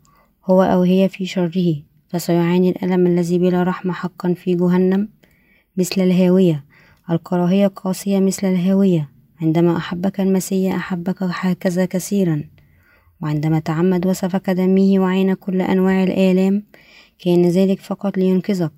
هو 0.45 0.62
أو 0.62 0.82
هي 0.82 1.09
في 1.09 1.26
شره 1.26 1.82
فسيعاني 2.09 2.70
الألم 2.70 3.07
الذي 3.07 3.39
بلا 3.39 3.62
رحمة 3.62 3.93
حقا 3.93 4.34
في 4.34 4.55
جهنم 4.55 5.09
مثل 5.76 6.01
الهاوية. 6.01 6.64
الكراهية 7.11 7.66
قاسية 7.66 8.20
مثل 8.20 8.47
الهاوية. 8.47 9.09
عندما 9.41 9.76
أحبك 9.76 10.20
المسيح 10.20 10.74
أحبك 10.74 11.16
هكذا 11.22 11.84
كثيرا. 11.84 12.45
وعندما 13.22 13.59
تعمد 13.59 14.07
وسفك 14.07 14.51
دمه 14.51 14.99
وعين 14.99 15.34
كل 15.34 15.61
أنواع 15.62 16.03
الآلام 16.03 16.62
كان 17.19 17.49
ذلك 17.49 17.81
فقط 17.81 18.19
لينقذك. 18.19 18.73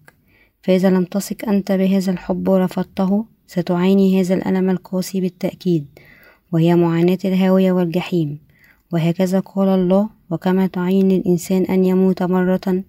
فإذا 0.63 0.91
لم 0.91 1.05
تثق 1.05 1.49
أنت 1.49 1.73
بهذا 1.73 2.13
الحب 2.13 2.49
ورفضته 2.49 3.25
ستعاني 3.47 4.21
هذا 4.21 4.35
الألم 4.35 4.71
القاسي 4.71 5.21
بالتأكيد 5.21 5.87
وهي 6.53 6.75
معاناة 6.75 7.19
الهاوية 7.25 7.73
والجحيم. 7.73 8.39
وهكذا 8.93 9.41
قال 9.41 9.69
الله 9.69 10.09
وكما 10.31 10.67
تعين 10.67 11.09
للإنسان 11.09 11.63
أن 11.65 11.85
يموت 11.85 12.23
مرة 12.23 12.85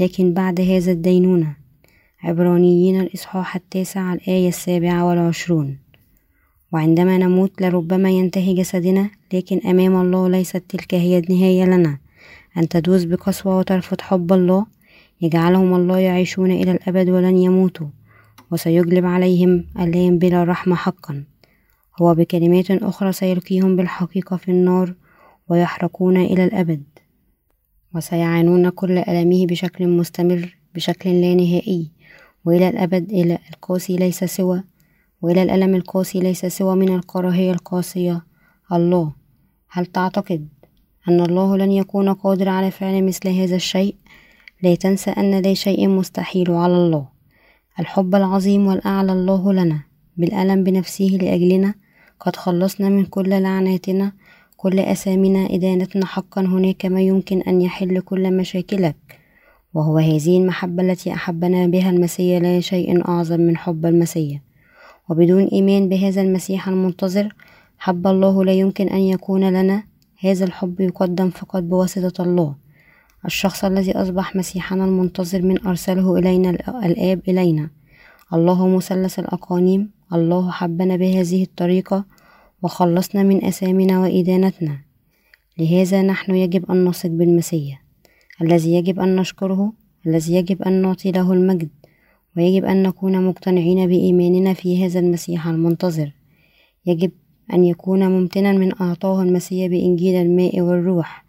لكن 0.00 0.34
بعد 0.34 0.60
هذا 0.60 0.92
الدينونة. 0.92 1.56
عبرانيين 2.22 3.00
الإصحاح 3.00 3.56
التاسع 3.56 4.12
الآية 4.14 4.48
السابعة 4.48 5.06
والعشرون. 5.06 5.78
وعندما 6.72 7.18
نموت 7.18 7.62
لربما 7.62 8.10
ينتهي 8.10 8.54
جسدنا 8.54 9.10
لكن 9.32 9.60
أمام 9.66 10.00
الله 10.00 10.28
ليست 10.28 10.62
تلك 10.68 10.94
هي 10.94 11.18
النهاية 11.18 11.64
لنا. 11.64 11.98
أن 12.56 12.68
تدوس 12.68 13.04
بقسوة 13.04 13.58
وترفض 13.58 14.00
حب 14.00 14.32
الله 14.32 14.66
يجعلهم 15.24 15.74
الله 15.74 15.98
يعيشون 15.98 16.50
إلى 16.50 16.70
الأبد 16.70 17.10
ولن 17.10 17.36
يموتوا 17.36 17.86
وسيجلب 18.50 19.04
عليهم 19.04 19.64
ألام 19.78 20.18
بلا 20.18 20.44
رحمة 20.44 20.76
حقا. 20.76 21.24
هو 22.02 22.14
بكلمات 22.14 22.70
أخرى 22.70 23.12
سيلقيهم 23.12 23.76
بالحقيقة 23.76 24.36
في 24.36 24.50
النار 24.50 24.94
ويحرقون 25.48 26.16
إلى 26.16 26.44
الأبد. 26.44 26.82
وسيعانون 27.94 28.68
كل 28.68 28.98
ألمه 28.98 29.46
بشكل 29.46 29.88
مستمر 29.88 30.56
بشكل 30.74 31.10
لا 31.10 31.34
نهائي. 31.34 31.90
وإلى 32.44 32.68
الأبد 32.68 33.10
إلى 33.10 33.38
القاسي 33.50 33.96
ليس 33.96 34.24
سوى. 34.24 34.64
وإلى 35.22 35.42
الألم 35.42 35.74
القاسي 35.74 36.20
ليس 36.20 36.46
سوى 36.46 36.76
من 36.76 36.94
الكراهية 36.94 37.52
القاسية. 37.52 38.24
الله 38.72 39.12
هل 39.70 39.86
تعتقد 39.86 40.48
أن 41.08 41.20
الله 41.20 41.56
لن 41.56 41.72
يكون 41.72 42.12
قادر 42.12 42.48
على 42.48 42.70
فعل 42.70 43.04
مثل 43.04 43.28
هذا 43.28 43.56
الشيء؟ 43.56 43.96
لا 44.64 44.74
تنسى 44.74 45.10
أن 45.10 45.40
لا 45.40 45.54
شيء 45.54 45.88
مستحيل 45.88 46.50
على 46.50 46.76
الله. 46.76 47.08
الحب 47.80 48.14
العظيم 48.14 48.66
والأعلى 48.66 49.12
الله 49.12 49.52
لنا. 49.52 49.80
بالألم 50.16 50.64
بنفسه 50.64 51.18
لأجلنا. 51.22 51.74
قد 52.20 52.36
خلصنا 52.36 52.88
من 52.88 53.04
كل 53.04 53.28
لعناتنا. 53.28 54.12
كل 54.56 54.78
أسامنا 54.80 55.54
إدانتنا 55.54 56.06
حقا 56.06 56.40
هناك 56.40 56.86
ما 56.86 57.00
يمكن 57.00 57.40
أن 57.40 57.60
يحل 57.60 58.00
كل 58.00 58.36
مشاكلك. 58.36 58.96
وهو 59.74 59.98
هذه 59.98 60.38
المحبة 60.38 60.82
التي 60.82 61.12
أحبنا 61.12 61.66
بها 61.66 61.90
المسيح. 61.90 62.42
لا 62.42 62.60
شيء 62.60 63.08
أعظم 63.08 63.40
من 63.40 63.56
حب 63.56 63.86
المسيح. 63.86 64.40
وبدون 65.08 65.44
إيمان 65.44 65.88
بهذا 65.88 66.22
المسيح 66.22 66.68
المنتظر 66.68 67.34
حب 67.78 68.06
الله 68.06 68.44
لا 68.44 68.52
يمكن 68.52 68.88
أن 68.88 69.00
يكون 69.00 69.44
لنا. 69.48 69.84
هذا 70.20 70.44
الحب 70.44 70.80
يقدم 70.80 71.30
فقط 71.30 71.62
بواسطة 71.62 72.24
الله. 72.24 72.63
الشخص 73.26 73.64
الذي 73.64 73.92
أصبح 73.92 74.36
مسيحنا 74.36 74.84
المنتظر 74.84 75.42
من 75.42 75.66
أرسله 75.66 76.18
إلينا 76.18 76.50
الآب 76.84 77.20
إلينا. 77.28 77.70
الله 78.32 78.68
مثلث 78.68 79.18
الأقانيم. 79.18 79.90
الله 80.12 80.50
حبنا 80.50 80.96
بهذه 80.96 81.42
الطريقة 81.42 82.04
وخلصنا 82.62 83.22
من 83.22 83.44
أثامنا 83.44 84.00
وإدانتنا. 84.00 84.78
لهذا 85.58 86.02
نحن 86.02 86.34
يجب 86.34 86.70
أن 86.70 86.84
نثق 86.84 87.08
بالمسيح. 87.08 87.84
الذي 88.42 88.74
يجب 88.74 89.00
أن 89.00 89.16
نشكره 89.16 89.72
الذي 90.06 90.34
يجب 90.34 90.62
أن 90.62 90.82
نعطي 90.82 91.10
له 91.10 91.32
المجد 91.32 91.68
ويجب 92.36 92.64
أن 92.64 92.82
نكون 92.82 93.26
مقتنعين 93.26 93.86
بإيماننا 93.86 94.54
في 94.54 94.86
هذا 94.86 95.00
المسيح 95.00 95.46
المنتظر. 95.46 96.12
يجب 96.86 97.10
أن 97.52 97.64
يكون 97.64 98.08
ممتنا 98.08 98.52
من 98.52 98.72
أعطاه 98.80 99.22
المسيح 99.22 99.70
بإنجيل 99.70 100.14
الماء 100.14 100.60
والروح. 100.60 101.23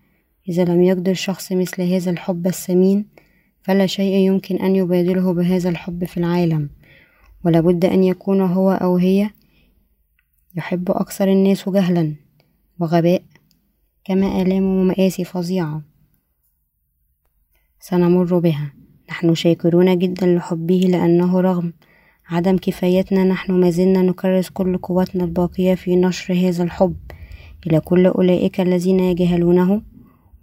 إذا 0.50 0.64
لم 0.66 0.82
يقدر 0.82 1.14
شخص 1.14 1.52
مثل 1.52 1.82
هذا 1.82 2.12
الحب 2.12 2.48
الثمين 2.48 3.06
فلا 3.64 3.86
شيء 3.86 4.14
يمكن 4.14 4.56
أن 4.56 4.76
يبادله 4.76 5.34
بهذا 5.34 5.70
الحب 5.70 6.06
في 6.06 6.18
العالم. 6.18 6.70
ولابد 7.46 7.86
أن 7.86 8.04
يكون 8.04 8.42
هو 8.42 8.72
أو 8.72 8.98
هي 8.98 9.30
يحب 10.56 10.92
أكثر 10.92 11.32
الناس 11.32 11.70
جهلا 11.70 12.16
وغباء 12.80 13.22
كما 14.06 14.42
آلام 14.42 14.64
ومآسي 14.64 15.24
فظيعة. 15.24 15.82
سنمر 17.80 18.40
بها. 18.40 18.74
نحن 19.10 19.36
شاكرون 19.36 19.98
جدا 19.98 20.36
لحبه 20.36 20.88
لأنه 20.90 21.42
رغم 21.42 21.74
عدم 22.30 22.58
كفايتنا 22.58 23.24
نحن 23.24 23.52
ما 23.52 23.70
زلنا 23.70 24.02
نكرس 24.02 24.50
كل 24.50 24.78
قوتنا 24.78 25.24
الباقية 25.24 25.76
في 25.76 25.96
نشر 25.96 26.34
هذا 26.34 26.64
الحب. 26.64 26.96
إلى 27.68 27.80
كل 27.80 28.06
أولئك 28.06 28.62
الذين 28.62 29.00
يجهلونه. 29.00 29.82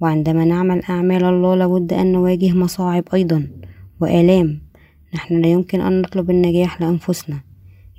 وعندما 0.02 0.44
نعمل 0.44 0.82
أعمال 0.82 1.24
الله 1.24 1.54
لابد 1.54 1.92
أن 1.92 2.12
نواجه 2.12 2.52
مصاعب 2.52 3.04
أيضا. 3.14 3.48
وآلام 4.00 4.60
نحن 5.14 5.40
لا 5.40 5.48
يمكن 5.48 5.80
أن 5.80 6.02
نطلب 6.02 6.30
النجاح 6.30 6.80
لأنفسنا. 6.80 7.40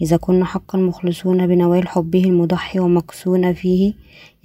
إذا 0.02 0.18
كنا 0.18 0.46
حقا 0.46 0.80
مخلصون 0.80 1.48
بنوال 1.48 1.88
حبه 1.88 2.24
المضحي 2.24 2.80
ومكسون 2.80 3.54
فيه 3.54 3.94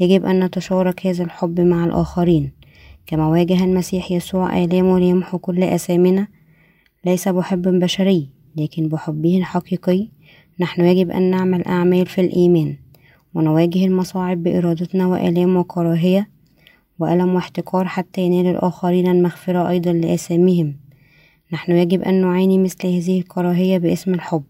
يجب 0.00 0.24
أن 0.24 0.44
نتشارك 0.44 1.06
هذا 1.06 1.24
الحب 1.24 1.60
مع 1.60 1.84
الآخرين. 1.84 2.52
كما 3.06 3.28
واجه 3.28 3.64
المسيح 3.64 4.12
يسوع 4.12 4.64
آلامه 4.64 4.98
ليمحو 4.98 5.38
كل 5.38 5.62
أثامنا 5.62 6.28
ليس 7.06 7.28
بحب 7.28 7.62
بشري 7.62 8.28
لكن 8.56 8.88
بحبه 8.88 9.38
الحقيقي. 9.38 10.08
نحن 10.60 10.84
يجب 10.84 11.10
أن 11.10 11.30
نعمل 11.30 11.64
أعمال 11.64 12.06
في 12.06 12.20
الإيمان 12.20 12.76
ونواجه 13.34 13.84
المصاعب 13.84 14.42
بإرادتنا 14.42 15.06
وآلام 15.06 15.56
وكراهية. 15.56 16.37
وألم 16.98 17.34
واحتقار 17.34 17.88
حتى 17.88 18.20
ينال 18.20 18.46
الآخرين 18.46 19.06
المغفرة 19.06 19.68
أيضا 19.68 19.92
لآثامهم. 19.92 20.76
نحن 21.52 21.72
يجب 21.72 22.02
أن 22.02 22.20
نعاني 22.20 22.58
مثل 22.58 22.86
هذه 22.86 23.18
الكراهية 23.18 23.78
باسم 23.78 24.14
الحب. 24.14 24.42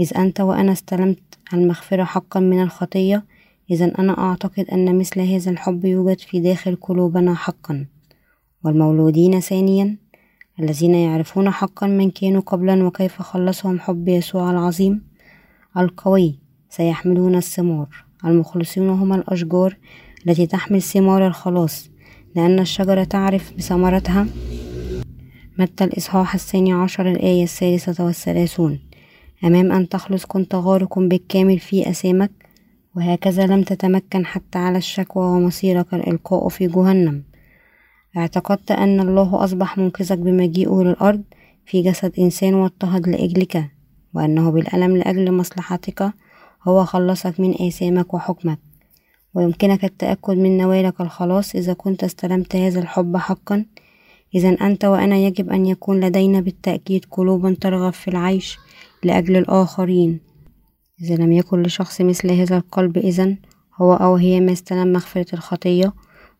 إذ 0.00 0.16
أنت 0.16 0.40
وأنا 0.40 0.72
استلمت 0.72 1.38
المغفرة 1.52 2.04
حقا 2.04 2.40
من 2.40 2.62
الخطية 2.62 3.24
إذا 3.70 3.92
أنا 3.98 4.18
أعتقد 4.18 4.64
أن 4.72 4.98
مثل 4.98 5.20
هذا 5.20 5.50
الحب 5.50 5.84
يوجد 5.84 6.20
في 6.20 6.40
داخل 6.40 6.76
قلوبنا 6.80 7.34
حقا. 7.34 7.86
والمولودين 8.64 9.40
ثانيا 9.40 9.96
الذين 10.60 10.94
يعرفون 10.94 11.50
حقا 11.50 11.86
من 11.86 12.10
كانوا 12.10 12.40
قبلا 12.40 12.84
وكيف 12.84 13.22
خلصهم 13.22 13.80
حب 13.80 14.08
يسوع 14.08 14.50
العظيم. 14.50 15.02
القوي 15.76 16.38
سيحملون 16.70 17.34
الثمار. 17.34 17.88
المخلصون 18.24 18.88
هم 18.88 19.12
الأشجار 19.12 19.76
التي 20.28 20.46
تحمل 20.46 20.82
ثمار 20.82 21.26
الخلاص 21.26 21.90
لأن 22.36 22.58
الشجرة 22.58 23.04
تعرف 23.04 23.52
بثمرتها. 23.58 24.26
متى 25.58 25.84
الإصحاح 25.84 26.34
الثاني 26.34 26.72
عشر 26.72 27.10
الآية 27.10 27.42
الثالثة 27.42 28.04
والثلاثون؟ 28.04 28.78
أمام 29.44 29.72
أن 29.72 29.88
تخلص 29.88 30.24
كنت 30.24 30.54
غارق 30.54 30.98
بالكامل 30.98 31.58
في 31.58 31.90
أسامك 31.90 32.30
وهكذا 32.96 33.46
لم 33.46 33.62
تتمكن 33.62 34.26
حتى 34.26 34.58
على 34.58 34.78
الشكوى 34.78 35.24
ومصيرك 35.24 35.94
الإلقاء 35.94 36.48
في 36.48 36.66
جهنم. 36.66 37.22
اعتقدت 38.16 38.70
أن 38.70 39.00
الله 39.00 39.44
أصبح 39.44 39.78
منقذك 39.78 40.18
بمجيئه 40.18 40.82
للأرض 40.82 41.22
في 41.66 41.82
جسد 41.82 42.12
إنسان 42.18 42.54
واضطهد 42.54 43.08
لأجلك 43.08 43.64
وأنه 44.14 44.50
بالألم 44.50 44.96
لأجل 44.96 45.32
مصلحتك 45.32 46.12
هو 46.68 46.84
خلصك 46.84 47.40
من 47.40 47.54
آثامك 47.60 48.14
وحكمك. 48.14 48.67
ويمكنك 49.38 49.84
التأكد 49.84 50.34
من 50.34 50.58
نوالك 50.58 51.00
الخلاص 51.00 51.54
إذا 51.54 51.72
كنت 51.72 52.04
استلمت 52.04 52.56
هذا 52.56 52.80
الحب 52.80 53.16
حقا. 53.16 53.64
إذا 54.34 54.48
أنت 54.48 54.84
وأنا 54.84 55.16
يجب 55.16 55.50
أن 55.50 55.66
يكون 55.66 56.00
لدينا 56.00 56.40
بالتأكيد 56.40 57.04
قلوب 57.10 57.52
ترغب 57.52 57.92
في 57.92 58.08
العيش 58.08 58.58
لأجل 59.04 59.36
الآخرين. 59.36 60.20
إذا 61.02 61.14
لم 61.14 61.32
يكن 61.32 61.62
لشخص 61.62 62.00
مثل 62.00 62.30
هذا 62.30 62.56
القلب 62.56 62.98
إذا 62.98 63.36
هو 63.76 63.94
أو 63.94 64.16
هي 64.16 64.40
ما 64.40 64.52
استلم 64.52 64.92
مغفرة 64.92 65.26
الخطية. 65.32 65.92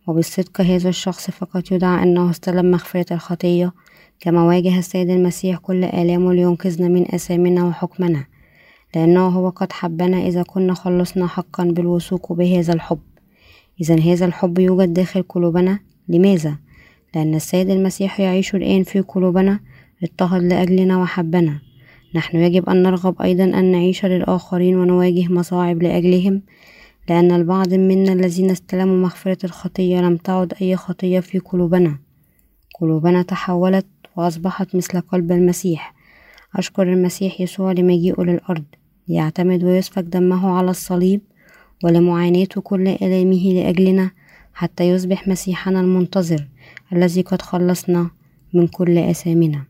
وبالصدق 0.07 0.61
هذا 0.61 0.88
الشخص 0.88 1.30
فقط 1.30 1.72
يدعى 1.72 2.03
أنه 2.03 2.30
استلم 2.30 2.70
مغفرة 2.70 3.12
الخطية. 3.12 3.72
كما 4.20 4.42
واجه 4.42 4.78
السيد 4.78 5.11
المسيح 5.11 5.59
كل 5.59 5.84
آلامه 5.84 6.32
لينقذنا 6.32 6.88
من 6.88 7.14
أثامنا 7.14 7.64
وحكمنا. 7.64 8.24
لأنه 8.95 9.28
هو 9.28 9.49
قد 9.49 9.72
حبنا 9.72 10.26
إذا 10.26 10.43
كنا 10.43 10.74
خلصنا 10.74 11.26
حقا 11.26 11.64
بالوثوق 11.64 12.32
بهذا 12.32 12.72
الحب. 12.72 13.01
إذا 13.80 14.01
هذا 14.01 14.26
الحب 14.26 14.59
يوجد 14.59 14.93
داخل 14.93 15.22
قلوبنا. 15.22 15.78
لماذا؟ 16.09 16.57
لأن 17.14 17.34
السيد 17.34 17.70
المسيح 17.70 18.20
يعيش 18.20 18.55
الآن 18.55 18.82
في 18.82 19.01
قلوبنا 19.01 19.61
اضطهد 20.03 20.43
لأجلنا 20.43 20.99
وحبنا. 20.99 21.61
نحن 22.14 22.36
يجب 22.36 22.68
أن 22.68 22.82
نرغب 22.82 23.22
أيضا 23.22 23.45
أن 23.45 23.72
نعيش 23.72 24.05
للآخرين 24.05 24.76
ونواجه 24.76 25.32
مصاعب 25.32 25.82
لأجلهم 25.82 26.43
لأن 27.09 27.32
البعض 27.32 27.74
منا 27.74 28.12
الذين 28.12 28.51
استلموا 28.51 28.97
مغفرة 28.97 29.39
الخطية 29.45 30.01
لم 30.01 30.16
تعد 30.16 30.55
أي 30.62 30.76
خطية 30.76 31.20
في 31.20 31.39
قلوبنا. 31.39 31.99
قلوبنا 32.80 33.22
تحولت 33.22 33.86
وأصبحت 34.16 34.74
مثل 34.74 35.01
قلب 35.01 35.32
المسيح. 35.32 35.95
أشكر 36.57 36.82
المسيح 36.82 37.40
يسوع 37.40 37.72
لمجيئه 37.72 38.22
للأرض 38.22 38.64
ليعتمد 39.09 39.64
ويسفك 39.64 40.03
دمه 40.03 40.51
على 40.51 40.70
الصليب 40.70 41.20
ولمعاناة 41.84 42.44
كل 42.62 42.88
آلامه 42.88 43.53
لأجلنا 43.53 44.11
حتى 44.55 44.88
يصبح 44.88 45.28
مسيحنا 45.28 45.80
المنتظر 45.80 46.49
الذي 46.92 47.22
قد 47.22 47.42
خلصنا 47.42 48.11
من 48.55 48.66
كل 48.66 48.99
آثامنا. 48.99 49.64